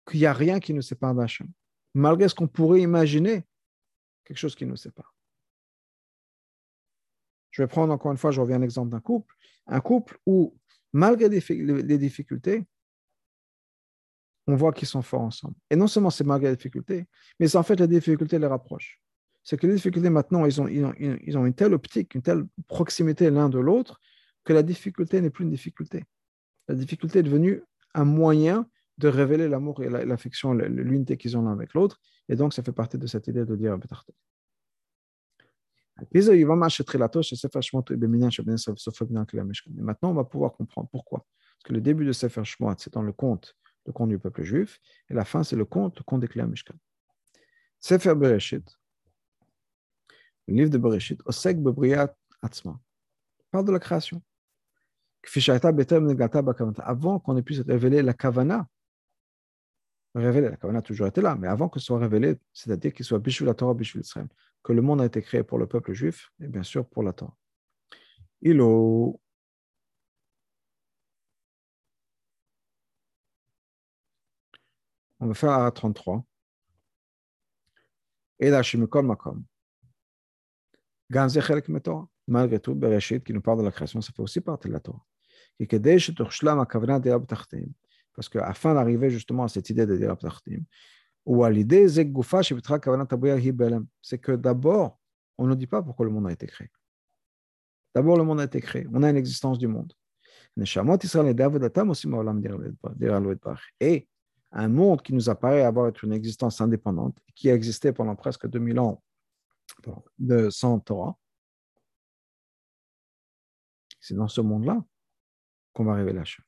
[0.05, 1.47] qu'il n'y a rien qui nous sépare d'Hachem.
[1.93, 3.47] Malgré ce qu'on pourrait imaginer,
[4.25, 5.15] quelque chose qui nous sépare.
[7.51, 9.33] Je vais prendre encore une fois, je reviens à l'exemple d'un couple
[9.67, 10.59] un couple où,
[10.91, 12.65] malgré les difficultés,
[14.47, 15.55] on voit qu'ils sont forts ensemble.
[15.69, 17.05] Et non seulement c'est malgré les difficultés,
[17.39, 19.01] mais c'est en fait les difficultés les rapprochent.
[19.43, 23.29] C'est que les difficultés maintenant, ils ont, ils ont, une telle optique, une telle proximité
[23.31, 23.99] l'un de l'autre,
[24.43, 26.03] que la difficulté n'est plus une difficulté.
[26.67, 28.67] La difficulté est devenue un moyen
[28.99, 31.99] de révéler l'amour et l'affection, l'unité qu'ils ont l'un avec l'autre.
[32.29, 33.77] Et donc, ça fait partie de cette idée de dire
[39.77, 41.25] maintenant, on va pouvoir comprendre pourquoi.
[41.57, 44.43] Parce que le début de Sefer Shemot, c'est dans le conte, le conte du peuple
[44.43, 46.75] juif, et la fin, c'est le conte, le conte des clés Mishkan.
[47.79, 48.77] Sefer Bereshit,
[50.47, 52.79] le livre de Bereshit, Osek Bebriat Atzma.
[53.51, 54.21] parle de la création.
[56.79, 58.67] Avant qu'on ait pu révéler la kavana,
[60.15, 63.05] révéler, la kavana a toujours été là, mais avant que ce soit révélé, c'est-à-dire qu'il
[63.05, 64.01] soit bishul la Torah, bishul
[64.63, 67.13] que le monde a été créé pour le peuple juif et bien sûr pour la
[67.13, 67.35] Torah.
[68.41, 69.19] Ilo.
[75.21, 76.25] On va faire à 33.
[78.39, 79.45] Et là, Shimikol Makom.
[82.27, 84.79] Malgré tout, Bereshit, qui nous parle de la création, ça fait aussi partie de la
[84.79, 85.05] Torah.
[88.15, 90.63] Parce qu'afin d'arriver justement à cette idée de Dirab Tachtim,
[91.25, 92.11] ou à l'idée c'est
[94.17, 94.99] que d'abord,
[95.37, 96.71] on ne dit pas pourquoi le monde a été créé.
[97.93, 98.87] D'abord, le monde a été créé.
[98.91, 99.93] On a une existence du monde.
[103.79, 104.07] Et
[104.51, 108.79] un monde qui nous apparaît avoir une existence indépendante, qui a existé pendant presque 2000
[108.79, 109.01] ans
[110.19, 111.17] de sans Torah,
[113.99, 114.83] c'est dans ce monde-là
[115.73, 116.43] qu'on va révéler Hachem.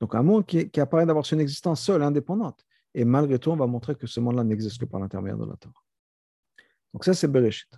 [0.00, 2.64] Donc un monde qui, apparaît d'avoir une existence seule, indépendante.
[2.94, 5.56] Et malgré tout, on va montrer que ce monde-là n'existe que par l'intermédiaire de la
[5.56, 5.74] Torah.
[6.92, 7.68] Donc ça, c'est Bereshit.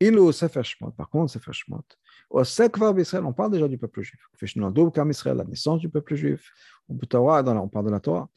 [0.00, 1.84] Il au Sefer Shemot, par contre, Sefer Shemot,
[2.28, 4.20] au Sekvar Israël, on parle déjà du peuple juif.
[4.42, 6.50] Israël, la naissance du peuple juif.
[6.88, 8.28] On parle de la Torah.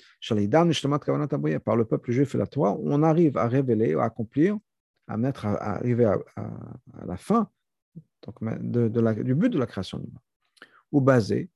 [1.59, 4.57] Par le peuple juif et la Torah, on arrive à révéler, à accomplir,
[5.07, 6.17] à mettre, à arriver à,
[7.05, 7.49] la fin
[8.25, 10.19] donc, du but de la création du monde.
[10.91, 11.49] Ou basé,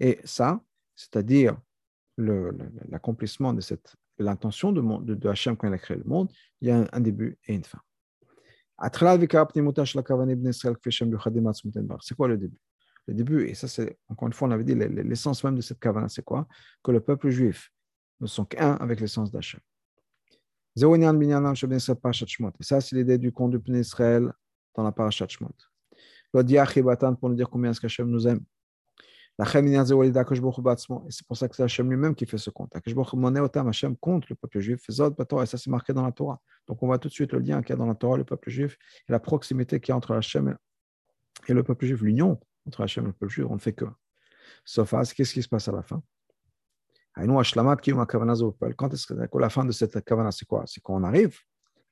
[0.00, 0.60] et ça,
[0.96, 1.58] c'est-à-dire
[2.16, 6.68] l'accomplissement de cette l'intention de, de, de Hachem quand il a créé le monde, il
[6.68, 7.80] y a un, un début et une fin.
[12.00, 12.58] C'est quoi le début?
[13.08, 15.80] Le début, et ça c'est, encore une fois, on avait dit, l'essence même de cette
[15.80, 16.46] kavana, c'est quoi?
[16.84, 17.72] Que le peuple juif
[18.20, 19.60] ne sont qu'un avec l'essence d'Hachem.
[20.76, 20.80] Et
[22.60, 24.30] ça, c'est l'idée du conte du Israël
[24.74, 25.48] dans la parashat Shmot.
[26.30, 26.42] Pour
[27.30, 28.44] nous dire combien est-ce qu'Hachem nous aime.
[29.40, 32.76] Et c'est pour ça que c'est Hachem lui-même qui fait ce compte.
[32.76, 34.82] Hachem compte le peuple juif.
[34.88, 35.10] Et ça,
[35.46, 36.42] c'est marqué dans la Torah.
[36.66, 38.24] Donc, on voit tout de suite le lien qu'il y a dans la Torah, le
[38.24, 38.76] peuple juif,
[39.08, 40.54] et la proximité qu'il y a entre Hachem
[41.46, 43.46] et le peuple juif, l'union entre Hachem et le peuple juif.
[43.48, 43.86] On ne fait que.
[44.64, 46.02] Sauf à qu'est-ce qui se passe à la fin?
[47.16, 47.42] Quand
[48.92, 50.62] est-ce que la fin de cette kavana, c'est quoi?
[50.66, 51.36] C'est qu'on arrive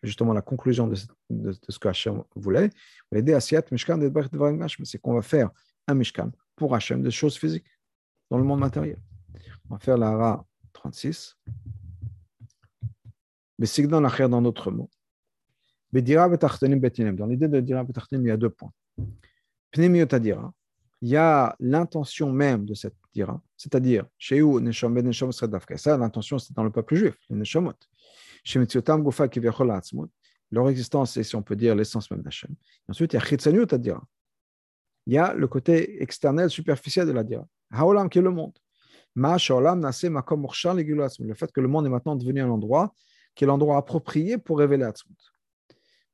[0.03, 0.95] justement à la conclusion de,
[1.31, 2.71] de, de ce que Hachem voulait.
[3.13, 5.51] C'est qu'on va faire
[5.89, 7.67] un Mishkan pour Hachem des choses physiques
[8.31, 9.01] dans le monde matériel.
[9.69, 11.37] On va faire la Hara 36.
[13.59, 14.91] Mais c'est dans l'achère dans d'autres mots.
[15.93, 16.01] Dans
[17.27, 18.73] l'idée de Dira Betachtenim, il y a deux points.
[19.71, 20.53] Pneumiotadira,
[21.03, 26.55] il y a l'intention même de cette dira, c'est-à-dire, chez où Ben Ça, l'intention, c'est
[26.55, 27.73] dans le peuple juif, les Neshomot.
[28.45, 30.11] Chez Atzmut,
[30.53, 32.55] leur existence, c'est, si on peut dire, l'essence même d'Hachem.
[32.89, 33.67] Ensuite, il y a Chitzaniut.
[35.07, 37.47] Il y a le côté externel, superficiel de la dira.
[37.71, 38.57] Haolam, qui est le monde.
[39.15, 42.95] Le fait que le monde est maintenant devenu un endroit
[43.35, 45.19] qui est l'endroit approprié pour révéler Atzmut.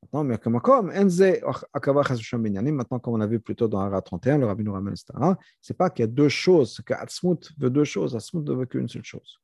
[0.03, 4.45] Maintenant, mais comme comme maintenant, comme on a vu plus tôt dans Ara 31, le
[4.45, 5.13] rabbin nous ramène, etc.
[5.61, 8.65] C'est pas qu'il y a deux choses, c'est qu'Atzmut veut deux choses, Atzmut ne veut
[8.65, 9.39] qu'une seule chose.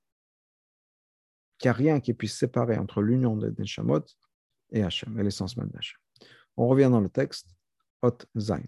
[1.58, 4.04] Qu'il n'y a rien qui puisse séparer entre l'union de Neshamot
[4.72, 5.98] et Hachem, et l'essence même d'Hachem.
[6.58, 7.48] On revient dans le texte,
[8.02, 8.64] Hot Zain.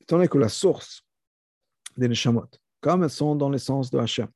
[0.00, 1.02] Étant donné que la source
[1.96, 2.46] des Neshamot,
[2.80, 4.28] comme elles sont dans l'essence de Hachem,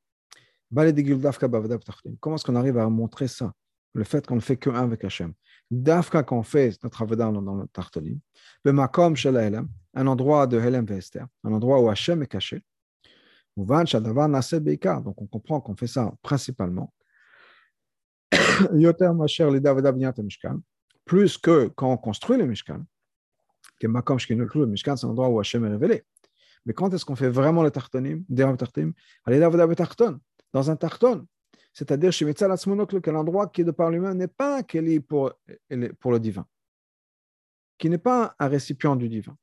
[0.73, 3.53] Comment est-ce qu'on arrive à montrer ça
[3.93, 5.33] Le fait qu'on ne fait qu'un avec Hachem?
[5.69, 8.19] Dafka quand on fait notre avodah dans le Tartolim,
[8.63, 12.61] le makom shel un endroit de Helem Vester, un endroit où Hachem est caché.
[13.55, 13.75] Donc
[15.21, 16.93] on comprend qu'on fait ça principalement.
[21.05, 22.83] Plus que quand on construit le Mishkan,
[23.79, 26.03] que makom le Mishkan, c'est un endroit où Hachem est révélé.
[26.65, 28.23] Mais quand est-ce qu'on fait vraiment le Tartonim,
[28.57, 28.93] Tartonim?
[30.53, 31.27] Dans un tarton.
[31.73, 32.55] C'est-à-dire chez Mitzal
[33.01, 35.33] que l'endroit qui de par lui-même n'est pas un keli pour,
[35.69, 36.45] le divin,
[37.79, 39.35] qui n'est pas un récipient du divin.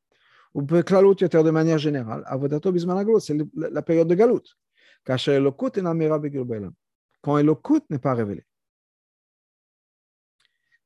[0.55, 2.73] Ou peut de manière générale, avodato
[3.21, 4.43] c'est la période de galout.
[5.05, 5.17] Quand
[7.39, 8.47] Elokut n'est pas révélé.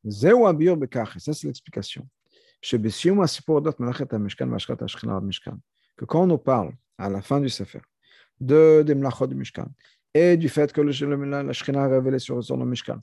[0.06, 2.06] Ça, c'est l'explication.
[2.60, 2.76] Que
[6.04, 7.80] quand on nous parle à la fin du Sefer
[8.40, 8.94] de des
[9.28, 9.68] du Mishkan,
[10.14, 13.00] et du fait que le, la Shekhinah a révélé sur, sur le Mishkan.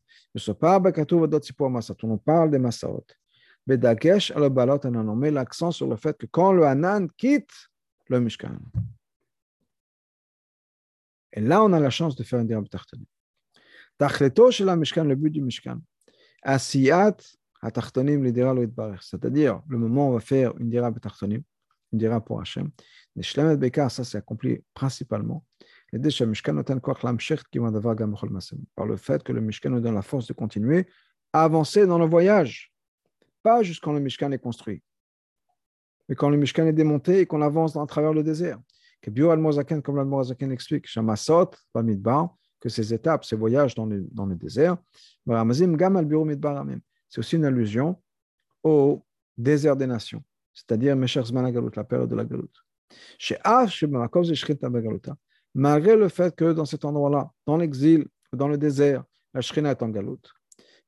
[2.04, 3.06] On parle des Masaot.
[3.68, 7.70] Bedakesh al balot on met l'accent sur le fait que quand le Hanan quitte
[8.08, 8.58] le Mishkan,
[11.34, 13.08] et là on a la chance de faire un dirham tartani.
[13.98, 15.80] Tachleto shel Mishkan, le but du Mishkan.
[16.42, 17.18] Asiyat
[17.62, 18.66] atachtonim lidira lo
[19.00, 21.44] C'est-à-dire, le moment où on va faire une dira betachtonim,
[21.94, 22.72] une dira pour Hachem.
[23.16, 25.46] Les shlemet bekar, ça c'est accompli principalement.
[28.76, 30.88] Par le fait que le Mishkan nous donne la force de continuer
[31.34, 32.72] à avancer dans le voyage.
[33.44, 34.82] Pas jusqu'à quand le Mishkan est construit.
[36.08, 38.60] Mais quand le Mishkan est démonté et qu'on avance à travers le désert.
[39.02, 39.42] Que Bio al
[39.82, 44.78] comme l'Almorazaken explique, Shamasot, Bamidbar, que ces étapes, ces voyages dans le, dans le désert,
[47.10, 48.02] c'est aussi une allusion
[48.64, 49.04] au
[49.38, 50.24] désert des nations,
[50.54, 52.48] c'est-à-dire la période de la Galut.
[55.54, 59.84] Malgré le fait que dans cet endroit-là, dans l'exil, dans le désert, la Shrina est
[59.84, 60.18] en Galut.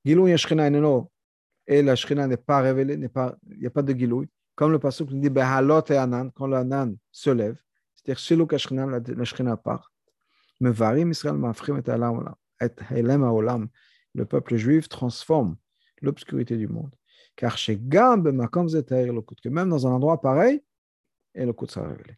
[0.05, 2.99] Gilou et la Shrina n'est pas révélée, il
[3.59, 4.25] n'y a pas de Gilou.
[4.55, 7.57] Comme le passage dit, et Anan, quand l'Anan se lève,
[7.95, 9.91] c'est-à-dire Shilou la Shrina part.
[10.59, 13.67] Mevarim Israël mafrim et olam.
[14.13, 15.55] Le peuple juif transforme
[16.01, 16.93] l'obscurité du monde.
[17.35, 20.61] Car chez Gam, que même dans un endroit pareil,
[21.33, 22.17] et le coup sera révélé.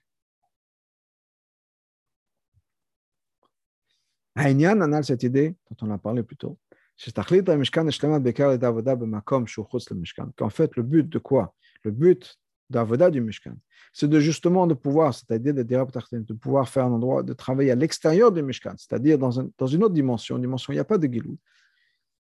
[4.36, 6.56] העניין הנ"ל cette idée, dont on a parlé plus tôt,
[6.96, 10.22] שתכלית המשכן השלמת בעיקר לידי עבודה במקום שהוא חוץ למשכן.
[10.36, 11.54] qu'en fait, le but de quoi?
[11.84, 12.36] Le but
[12.70, 13.56] d'avoda du Mishkan,
[13.92, 17.74] c'est de justement de pouvoir, c'est-à-dire de, de pouvoir faire un endroit, de travailler à
[17.74, 20.80] l'extérieur du Mishkan, c'est-à-dire dans, un, dans, une autre dimension, une dimension où il n'y
[20.80, 21.36] a pas de Gilou.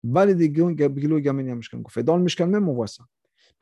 [0.03, 0.24] Dans
[2.16, 3.05] le Mishkan même, on voit ça.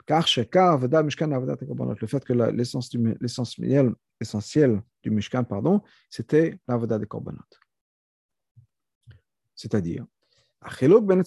[0.07, 7.39] Le fait que l'essentiel essentiel du Mishkan, pardon, c'était l'avoda des korbanot.
[9.60, 10.06] C'est-à-dire,
[11.02, 11.22] ben,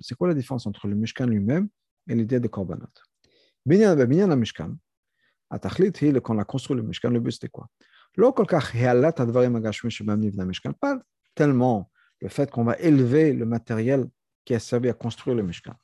[0.00, 1.68] c'est quoi la différence entre le Mishkan lui-même
[2.06, 2.86] et l'idée de Korbanot
[3.64, 4.76] Binyan ben, Mishkan,
[5.50, 7.70] quand on a construit le Mishkan, le but c'était quoi?
[10.80, 11.02] Pas
[11.34, 11.90] tellement
[12.20, 14.06] le fait qu'on va élever le matériel
[14.44, 15.74] qui a servi à construire le Mishkan.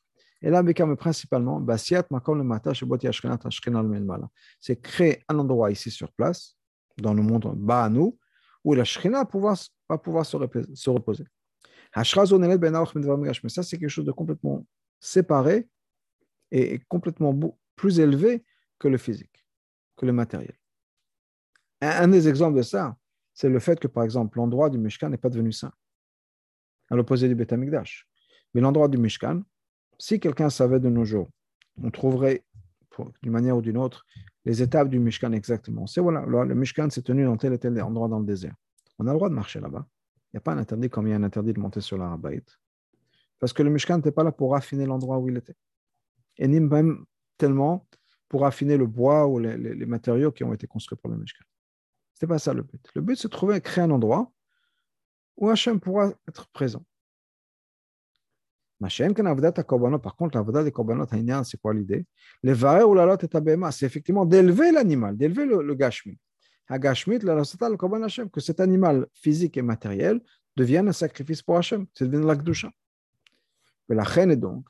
[0.43, 2.07] Et là, mais principalement, bah, c'est
[4.83, 6.59] créer un endroit ici sur place,
[6.99, 8.19] dans le monde bas à nous,
[8.63, 9.57] où la Shekhinah pouvoir
[9.89, 10.37] va pouvoir se,
[10.75, 11.25] se reposer.
[11.97, 14.67] Mais ça, c'est quelque chose de complètement
[15.01, 15.69] séparé
[16.51, 17.39] et complètement
[17.77, 18.45] plus élevé
[18.79, 19.45] que le physique,
[19.97, 20.59] que le matériel.
[21.81, 22.97] Un, des exemples de ça,
[23.33, 25.73] c'est le fait que, par exemple, l'endroit du Mishkan n'est pas devenu saint,
[26.91, 29.43] à l'opposé du Beth Mais l'endroit du Mishkan,
[29.99, 31.29] si quelqu'un savait de nos jours,
[31.83, 32.45] on trouverait,
[33.23, 34.07] d'une manière ou d'une autre,
[34.45, 35.87] les étapes du Mishkan exactement.
[35.87, 38.55] C'est voilà, le Mishkan s'est tenu dans tel et tel endroit dans le désert.
[38.99, 39.87] On a le droit de marcher là-bas.
[40.33, 41.97] Il n'y a pas un interdit comme il y a un interdit de monter sur
[41.97, 42.43] l'Arabait.
[43.39, 45.55] Parce que le Mishkan n'était pas là pour raffiner l'endroit où il était.
[46.39, 47.05] Et ni même
[47.37, 47.87] tellement
[48.29, 51.45] pour affiner le bois ou les, matériaux qui ont été construits pour le Mishkan.
[52.15, 52.89] Ce n'était pas ça le but.
[52.95, 54.33] Le but, c'est de trouver, créer un endroit
[55.37, 56.85] où Hachem pourra être présent.
[58.81, 61.07] Par contre, l'avodat des korbanot,
[61.45, 62.07] c'est quoi l'idée?
[62.43, 66.19] C'est effectivement d'élever l'animal, d'élever le, le gashmit
[68.31, 70.21] que cet animal physique et matériel
[70.57, 72.71] devienne un sacrifice pour Hachem, c'est devenu devienne l'akdusha.
[73.89, 74.65] La reine est donc,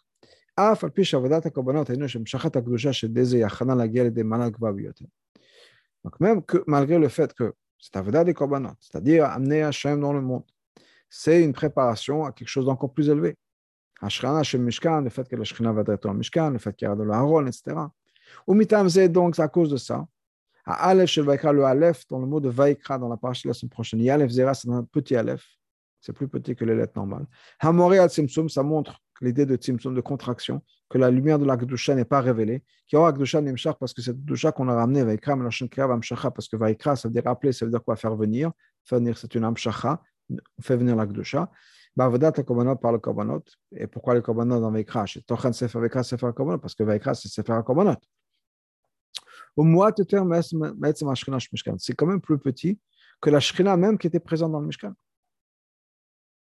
[6.05, 10.13] donc même que malgré le fait que c'est Avada des Korbanot, c'est-à-dire amener Hachem dans
[10.13, 10.45] le monde,
[11.09, 13.37] c'est une préparation à quelque chose d'encore plus élevé.
[14.01, 16.91] Hashkana chez Mishkan, le fait que la va être au Mishkan, le fait qu'il y
[16.91, 17.77] a de l'Aaron, etc.
[18.47, 20.07] Ou mitam donc à cause de ça,
[20.67, 24.01] à Aleph le Aleph, dans le mot de Vaikra, dans la de la semaine prochaine,
[24.01, 25.45] Yalef Zera, c'est un petit Aleph,
[26.01, 27.27] c'est plus petit que les lettres normales.
[27.61, 32.05] Al Simsum, ça montre l'idée de Tzimtzum, de contraction, que la lumière de la n'est
[32.05, 35.37] pas révélée, qu'il y aura Kedusha Nimshach parce que c'est Kedusha qu'on a ramené, Vaikra,
[36.31, 37.97] parce que Vaikra, ça veut dire appeler, ça veut dire quoi?
[37.97, 38.53] Faire venir.
[38.85, 41.51] Faire venir, c'est une Amshacha, on fait venir la Kedusha.
[41.97, 43.45] Bavodat le par le Korbanot.
[43.73, 45.07] Et pourquoi le Korbanot dans Vaikra?
[45.07, 47.97] Sefer Vaikra, Sefer parce que Vaikra, c'est Sefer Korbanot.
[51.79, 52.79] C'est quand même plus petit
[53.21, 54.93] que la Shrina même qui était présente dans le Mishkan.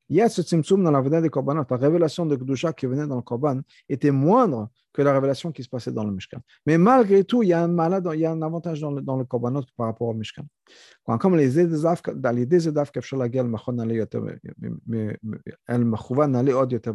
[0.09, 1.64] Il y a ce tzimtzum dans la vedette des korbanot.
[1.70, 5.64] La révélation de Gdusha qui venait dans le korban était moindre que la révélation qui
[5.64, 6.39] se passait dans le Mishkan.
[6.66, 9.01] Mais malgré tout, il y a un, malade, il y a un avantage dans le,
[9.01, 10.43] dans le korbanot par rapport au Mishkan.
[11.05, 12.45] Comme les dans les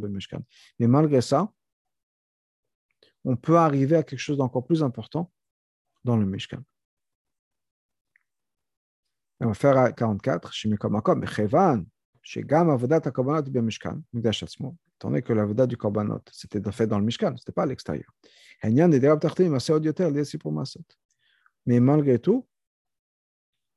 [0.08, 0.40] Mishkan.
[0.78, 1.50] Mais malgré ça,
[3.24, 5.30] on peut arriver à quelque chose d'encore plus important
[6.06, 6.62] dans le Mishkan.
[9.40, 10.50] Et on va faire à 44,
[15.22, 18.10] que l'avodat du korbanot, c'était fait dans le Mishkan, ce n'était pas à l'extérieur.
[21.66, 22.48] Mais malgré tout,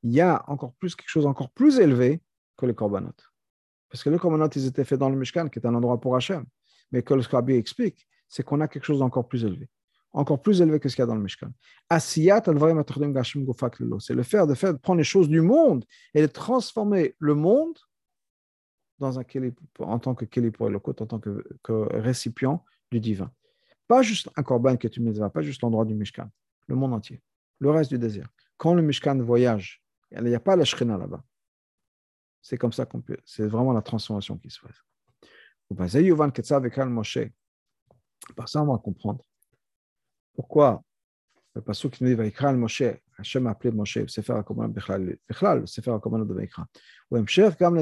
[0.04, 2.22] il y a encore plus quelque chose encore plus élevé
[2.56, 3.12] que les korbanot.
[3.90, 6.16] Parce que les korbanot, ils étaient faits dans le Mishkan, qui est un endroit pour
[6.16, 6.46] Hachem.
[6.92, 9.68] Mais que le scarabée explique, c'est qu'on a quelque chose d'encore plus élevé.
[10.12, 11.52] Encore plus élevé que ce qu'il y a dans le Mishkan.
[12.00, 12.24] C'est
[14.16, 15.86] le faire de faire, prendre les choses du monde
[16.16, 17.78] et de transformer le monde
[19.00, 19.24] dans un
[19.80, 21.44] en tant que keli pour le côté, en tant que,
[21.92, 23.32] récipient du divin.
[23.88, 26.30] Pas juste un korban que tu mets, pas juste l'endroit du Mishkan,
[26.68, 27.22] le monde entier,
[27.60, 28.28] le reste du désert.
[28.58, 29.82] Quand le Mishkan voyage,
[30.12, 31.24] il n'y a pas la Shrina là-bas.
[32.42, 34.74] C'est comme ça qu'on peut, c'est vraiment la transformation qui se fait.
[38.36, 39.24] Par ça, on va comprendre
[40.34, 40.82] pourquoi?
[41.56, 42.84] Le passage qui nous dit Vaikra Moshe,
[43.18, 46.68] Hachem a appelé Moshe, Sefer HaKomanot Bechlal, Bechlal, Sefer HaKomanot de Vaikra.
[47.12, 47.76] Ou Emshech Gam.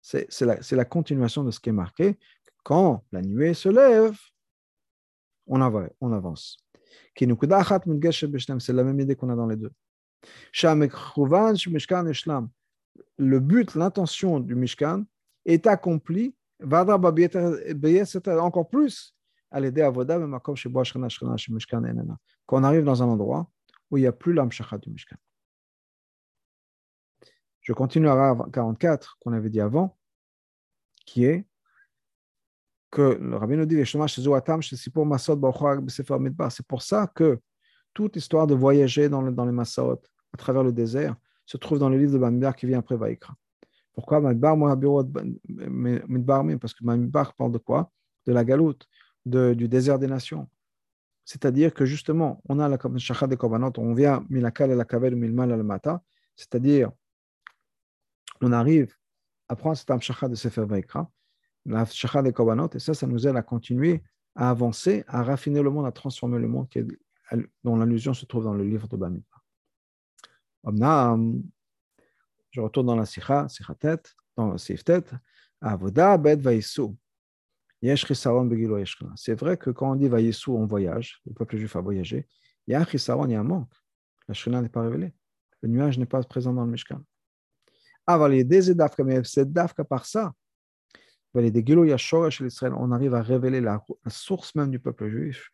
[0.00, 2.18] C'est la, continuation de ce qui est marqué.
[2.62, 4.16] Quand la nuée se lève,
[5.46, 5.90] on, avance.
[6.00, 6.56] On avance.
[7.16, 9.72] C'est la même idée qu'on a dans les deux.
[13.18, 15.04] Le but, l'intention du Mishkan
[15.44, 19.13] est accompli, encore plus
[19.54, 20.54] à l'aider à Voda, quand
[22.48, 23.48] on arrive dans un endroit
[23.88, 25.14] où il n'y a plus l'amshachat du Mishkan.
[27.60, 29.96] Je continue à 44 qu'on avait dit avant,
[31.06, 31.46] qui est
[32.90, 33.96] que le rabbin nous dit c'est
[36.66, 37.38] pour ça que
[37.94, 40.02] toute histoire de voyager dans, dans les Massaot
[40.32, 41.14] à travers le désert
[41.46, 43.36] se trouve dans le livre de Bamidbar qui vient après Vaikra.
[43.92, 44.56] Pourquoi Bamidbar
[46.60, 47.92] Parce que Bamidbar parle de quoi?
[48.26, 48.88] De la galoute,
[49.24, 50.48] de, du désert des nations.
[51.24, 55.16] C'est-à-dire que justement, on a la shachat de Korbanot, on vient milakal et la kavel
[55.16, 56.02] milmal al mata,
[56.36, 56.90] c'est-à-dire,
[58.40, 58.94] on arrive
[59.48, 61.10] à prendre cet amshachat de Sefer Vaikra,
[61.64, 64.02] la shachar des korbanot, et ça, ça nous aide à continuer
[64.34, 66.68] à avancer, à raffiner le monde, à transformer le monde,
[67.62, 69.44] dont l'allusion se trouve dans le livre de Bamidbar.
[72.50, 75.12] Je retourne dans la Sikha, Sikha tête, dans le Sif tête,
[75.60, 76.96] Avoda bet vaïsou.
[79.16, 82.26] C'est vrai que quand on dit vaïsou, on voyage, le peuple juif a voyagé,
[82.66, 83.72] il y a un manque.
[84.26, 85.12] La Shrina n'est pas révélée.
[85.60, 87.00] Le nuage n'est pas présent dans le Mishkan.
[88.08, 90.34] Mais c'est dafka par ça
[91.34, 95.50] on arrive à révéler la, source même du peuple juif,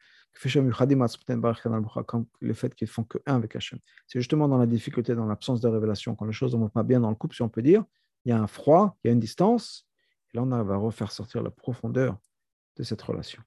[2.07, 3.79] comme le fait qu'ils font que un avec Hachem.
[4.07, 6.83] C'est justement dans la difficulté, dans l'absence de révélation, quand les choses ne vont pas
[6.83, 7.85] bien dans le couple, si on peut dire,
[8.25, 9.89] il y a un froid, il y a une distance,
[10.33, 12.19] et là on à refaire sortir la profondeur
[12.77, 13.43] de cette relation.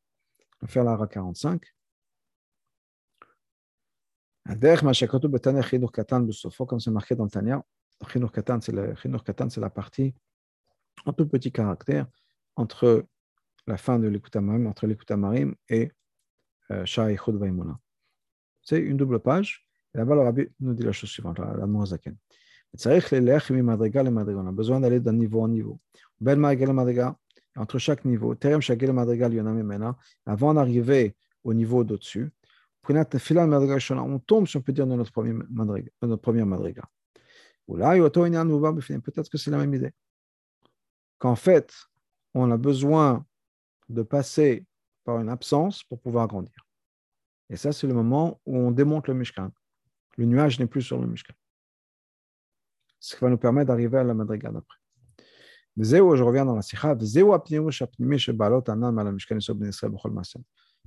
[0.62, 1.64] On va faire la 45.
[6.68, 7.64] Comme c'est marqué dans le Tanya,
[9.50, 10.14] c'est la partie
[11.06, 12.08] en tout petit caractère
[12.56, 13.06] entre
[13.68, 15.92] la fin de l'écoutamarim, entre l'écoutamarim et
[16.72, 17.80] euh, Sha'aichud Vaimuna.
[18.62, 19.66] C'est une double page.
[19.94, 21.66] Et là-bas, le rabbi nous dit la chose suivante, la.
[22.76, 25.80] On a besoin d'aller d'un niveau en niveau.
[27.56, 28.36] Entre chaque niveau,
[30.26, 32.32] avant d'arriver au niveau d'au-dessus,
[32.90, 36.84] on tombe, si on peut dire, dans notre première madriga.
[37.66, 39.94] Peut-être que c'est la même idée.
[41.18, 41.74] Qu'en fait,
[42.34, 43.26] on a besoin
[43.88, 44.66] de passer
[45.06, 46.68] par une absence pour pouvoir grandir.
[47.50, 49.52] Et ça, c'est le moment où on démonte le Mishkan.
[50.18, 51.34] Le nuage n'est plus sur le Mishkan.
[53.00, 54.78] Ce qui va nous permettre d'arriver à la Madriga d'après.
[55.78, 56.96] Je reviens dans la Sikha.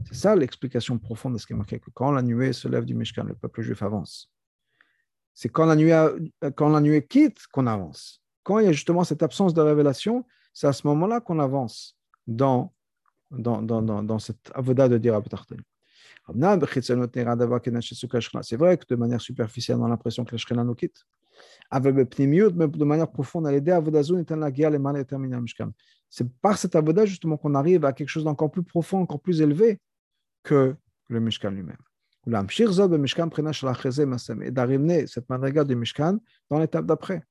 [0.04, 1.80] C'est ça l'explication profonde de ce qui est marqué.
[1.80, 4.30] Que quand la nuée se lève du Mishkan, le peuple juif avance.
[5.34, 5.92] C'est quand la nuée,
[6.54, 8.22] quand la nuée quitte qu'on avance.
[8.42, 10.24] Quand il y a justement cette absence de révélation,
[10.54, 12.72] c'est à ce moment-là qu'on avance dans,
[13.30, 15.14] dans, dans, dans, cette avoda de dire
[18.42, 21.06] c'est vrai que de manière superficielle, on a l'impression que la Shekhinah nous quitte.
[21.72, 23.46] De manière profonde,
[26.08, 29.40] c'est par cette avoda justement qu'on arrive à quelque chose d'encore plus profond, encore plus
[29.40, 29.80] élevé
[30.42, 30.76] que
[31.08, 31.76] le Mishkan lui-même.
[34.42, 36.18] Et d'arriver cette madriga du Mishkan
[36.50, 37.22] dans l'étape d'après.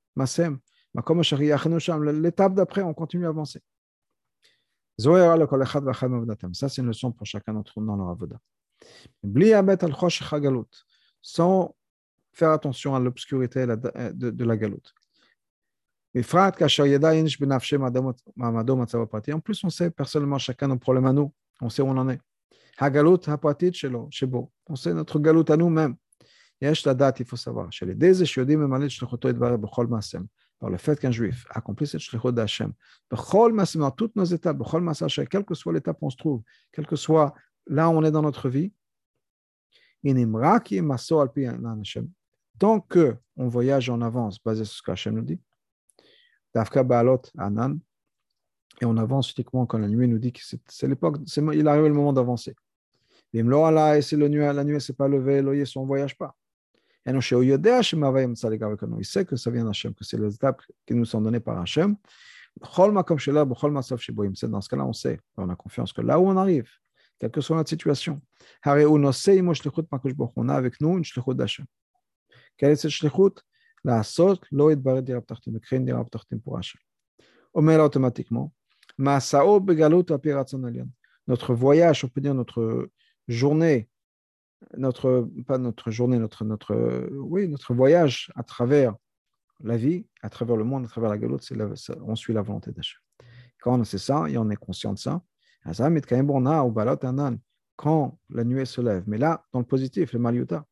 [2.21, 3.61] L'étape d'après, on continue à avancer.
[4.97, 8.39] Ça, c'est une leçon pour chacun d'entre nous dans leur avoda.
[11.21, 11.75] Sans
[12.35, 14.93] faire attention à l'obscurité de, la galoute.
[19.33, 21.33] En plus, on sait personnellement chacun nos problèmes à nous.
[21.61, 22.19] On sait où on en est.
[24.67, 25.95] On sait notre galoute à nous-mêmes.
[26.61, 27.69] Il faut savoir
[30.59, 32.73] par le fait qu'un juif accomplisse cette shlichut d'Hachem,
[33.09, 34.57] dans toutes nos étapes,
[35.29, 37.33] quelle que soit l'étape où on se trouve, quel que soit
[37.67, 38.71] là où on est dans notre vie,
[42.59, 45.39] tant qu'on voyage en avance basé sur ce qu'Hachem nous dit,
[47.37, 47.79] Anan,
[48.81, 51.93] et on avance uniquement quand la nuée nous dit que c'est l'époque, il arrive le
[51.93, 52.55] moment d'avancer.
[53.33, 56.35] Et la nuée ne s'est pas levée, l'oyer, on ne voyage pas.
[57.07, 57.21] Il
[59.05, 61.95] sait que ça vient d'Hachem, que c'est les étapes qui nous sont données par Hachem.
[62.59, 66.69] Dans ce cas-là, on sait, on a confiance que là où on arrive,
[67.19, 68.21] quelle que soit notre situation,
[68.65, 69.05] on
[70.49, 71.03] a avec nous une
[71.35, 71.65] d'Hachem.
[74.51, 76.79] Lo et baret dirab tartim, de créer une dirab tartim pour Hachem.
[77.53, 78.51] On met là automatiquement,
[78.97, 80.03] Masao begalut
[81.27, 82.89] Notre voyage, on peut dire notre
[83.27, 83.89] journée,
[84.77, 88.95] notre, pas notre journée, notre, notre, oui, notre voyage à travers
[89.63, 91.55] la vie, à travers le monde, à travers la galoute, c'est
[92.01, 92.99] on suit la volonté d'Hachem.
[93.61, 95.21] Quand on sait ça et on est conscient de ça,
[97.77, 100.65] quand la nuée se lève, mais là, dans le positif, le maliuta,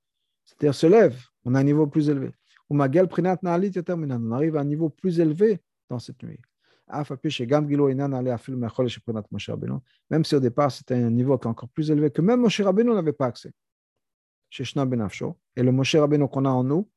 [0.46, 2.34] c'est-à-dire se lève, on a un niveau plus élevé.
[2.70, 6.40] On arrive à un niveau plus élevé dans cette nuit.
[10.10, 12.62] Même si au départ c'était un niveau qui est encore plus élevé que même Moshe
[12.62, 13.54] Rabbeinu n'avait pas accès.
[15.56, 16.90] Et le Moshe Rabbeinu qu'on a en nous,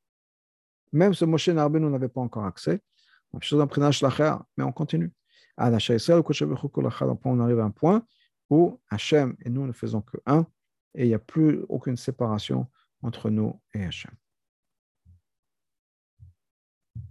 [0.92, 2.80] même ce Moshe Rabbeinu n'avait pas encore accès.
[3.32, 5.12] Mais on continue.
[5.58, 5.62] On
[7.40, 8.06] arrive à un point
[8.50, 10.46] où Hachem et nous ne faisons que un
[10.94, 12.66] et il n'y a plus aucune séparation
[13.02, 14.12] entre nous et Hachem.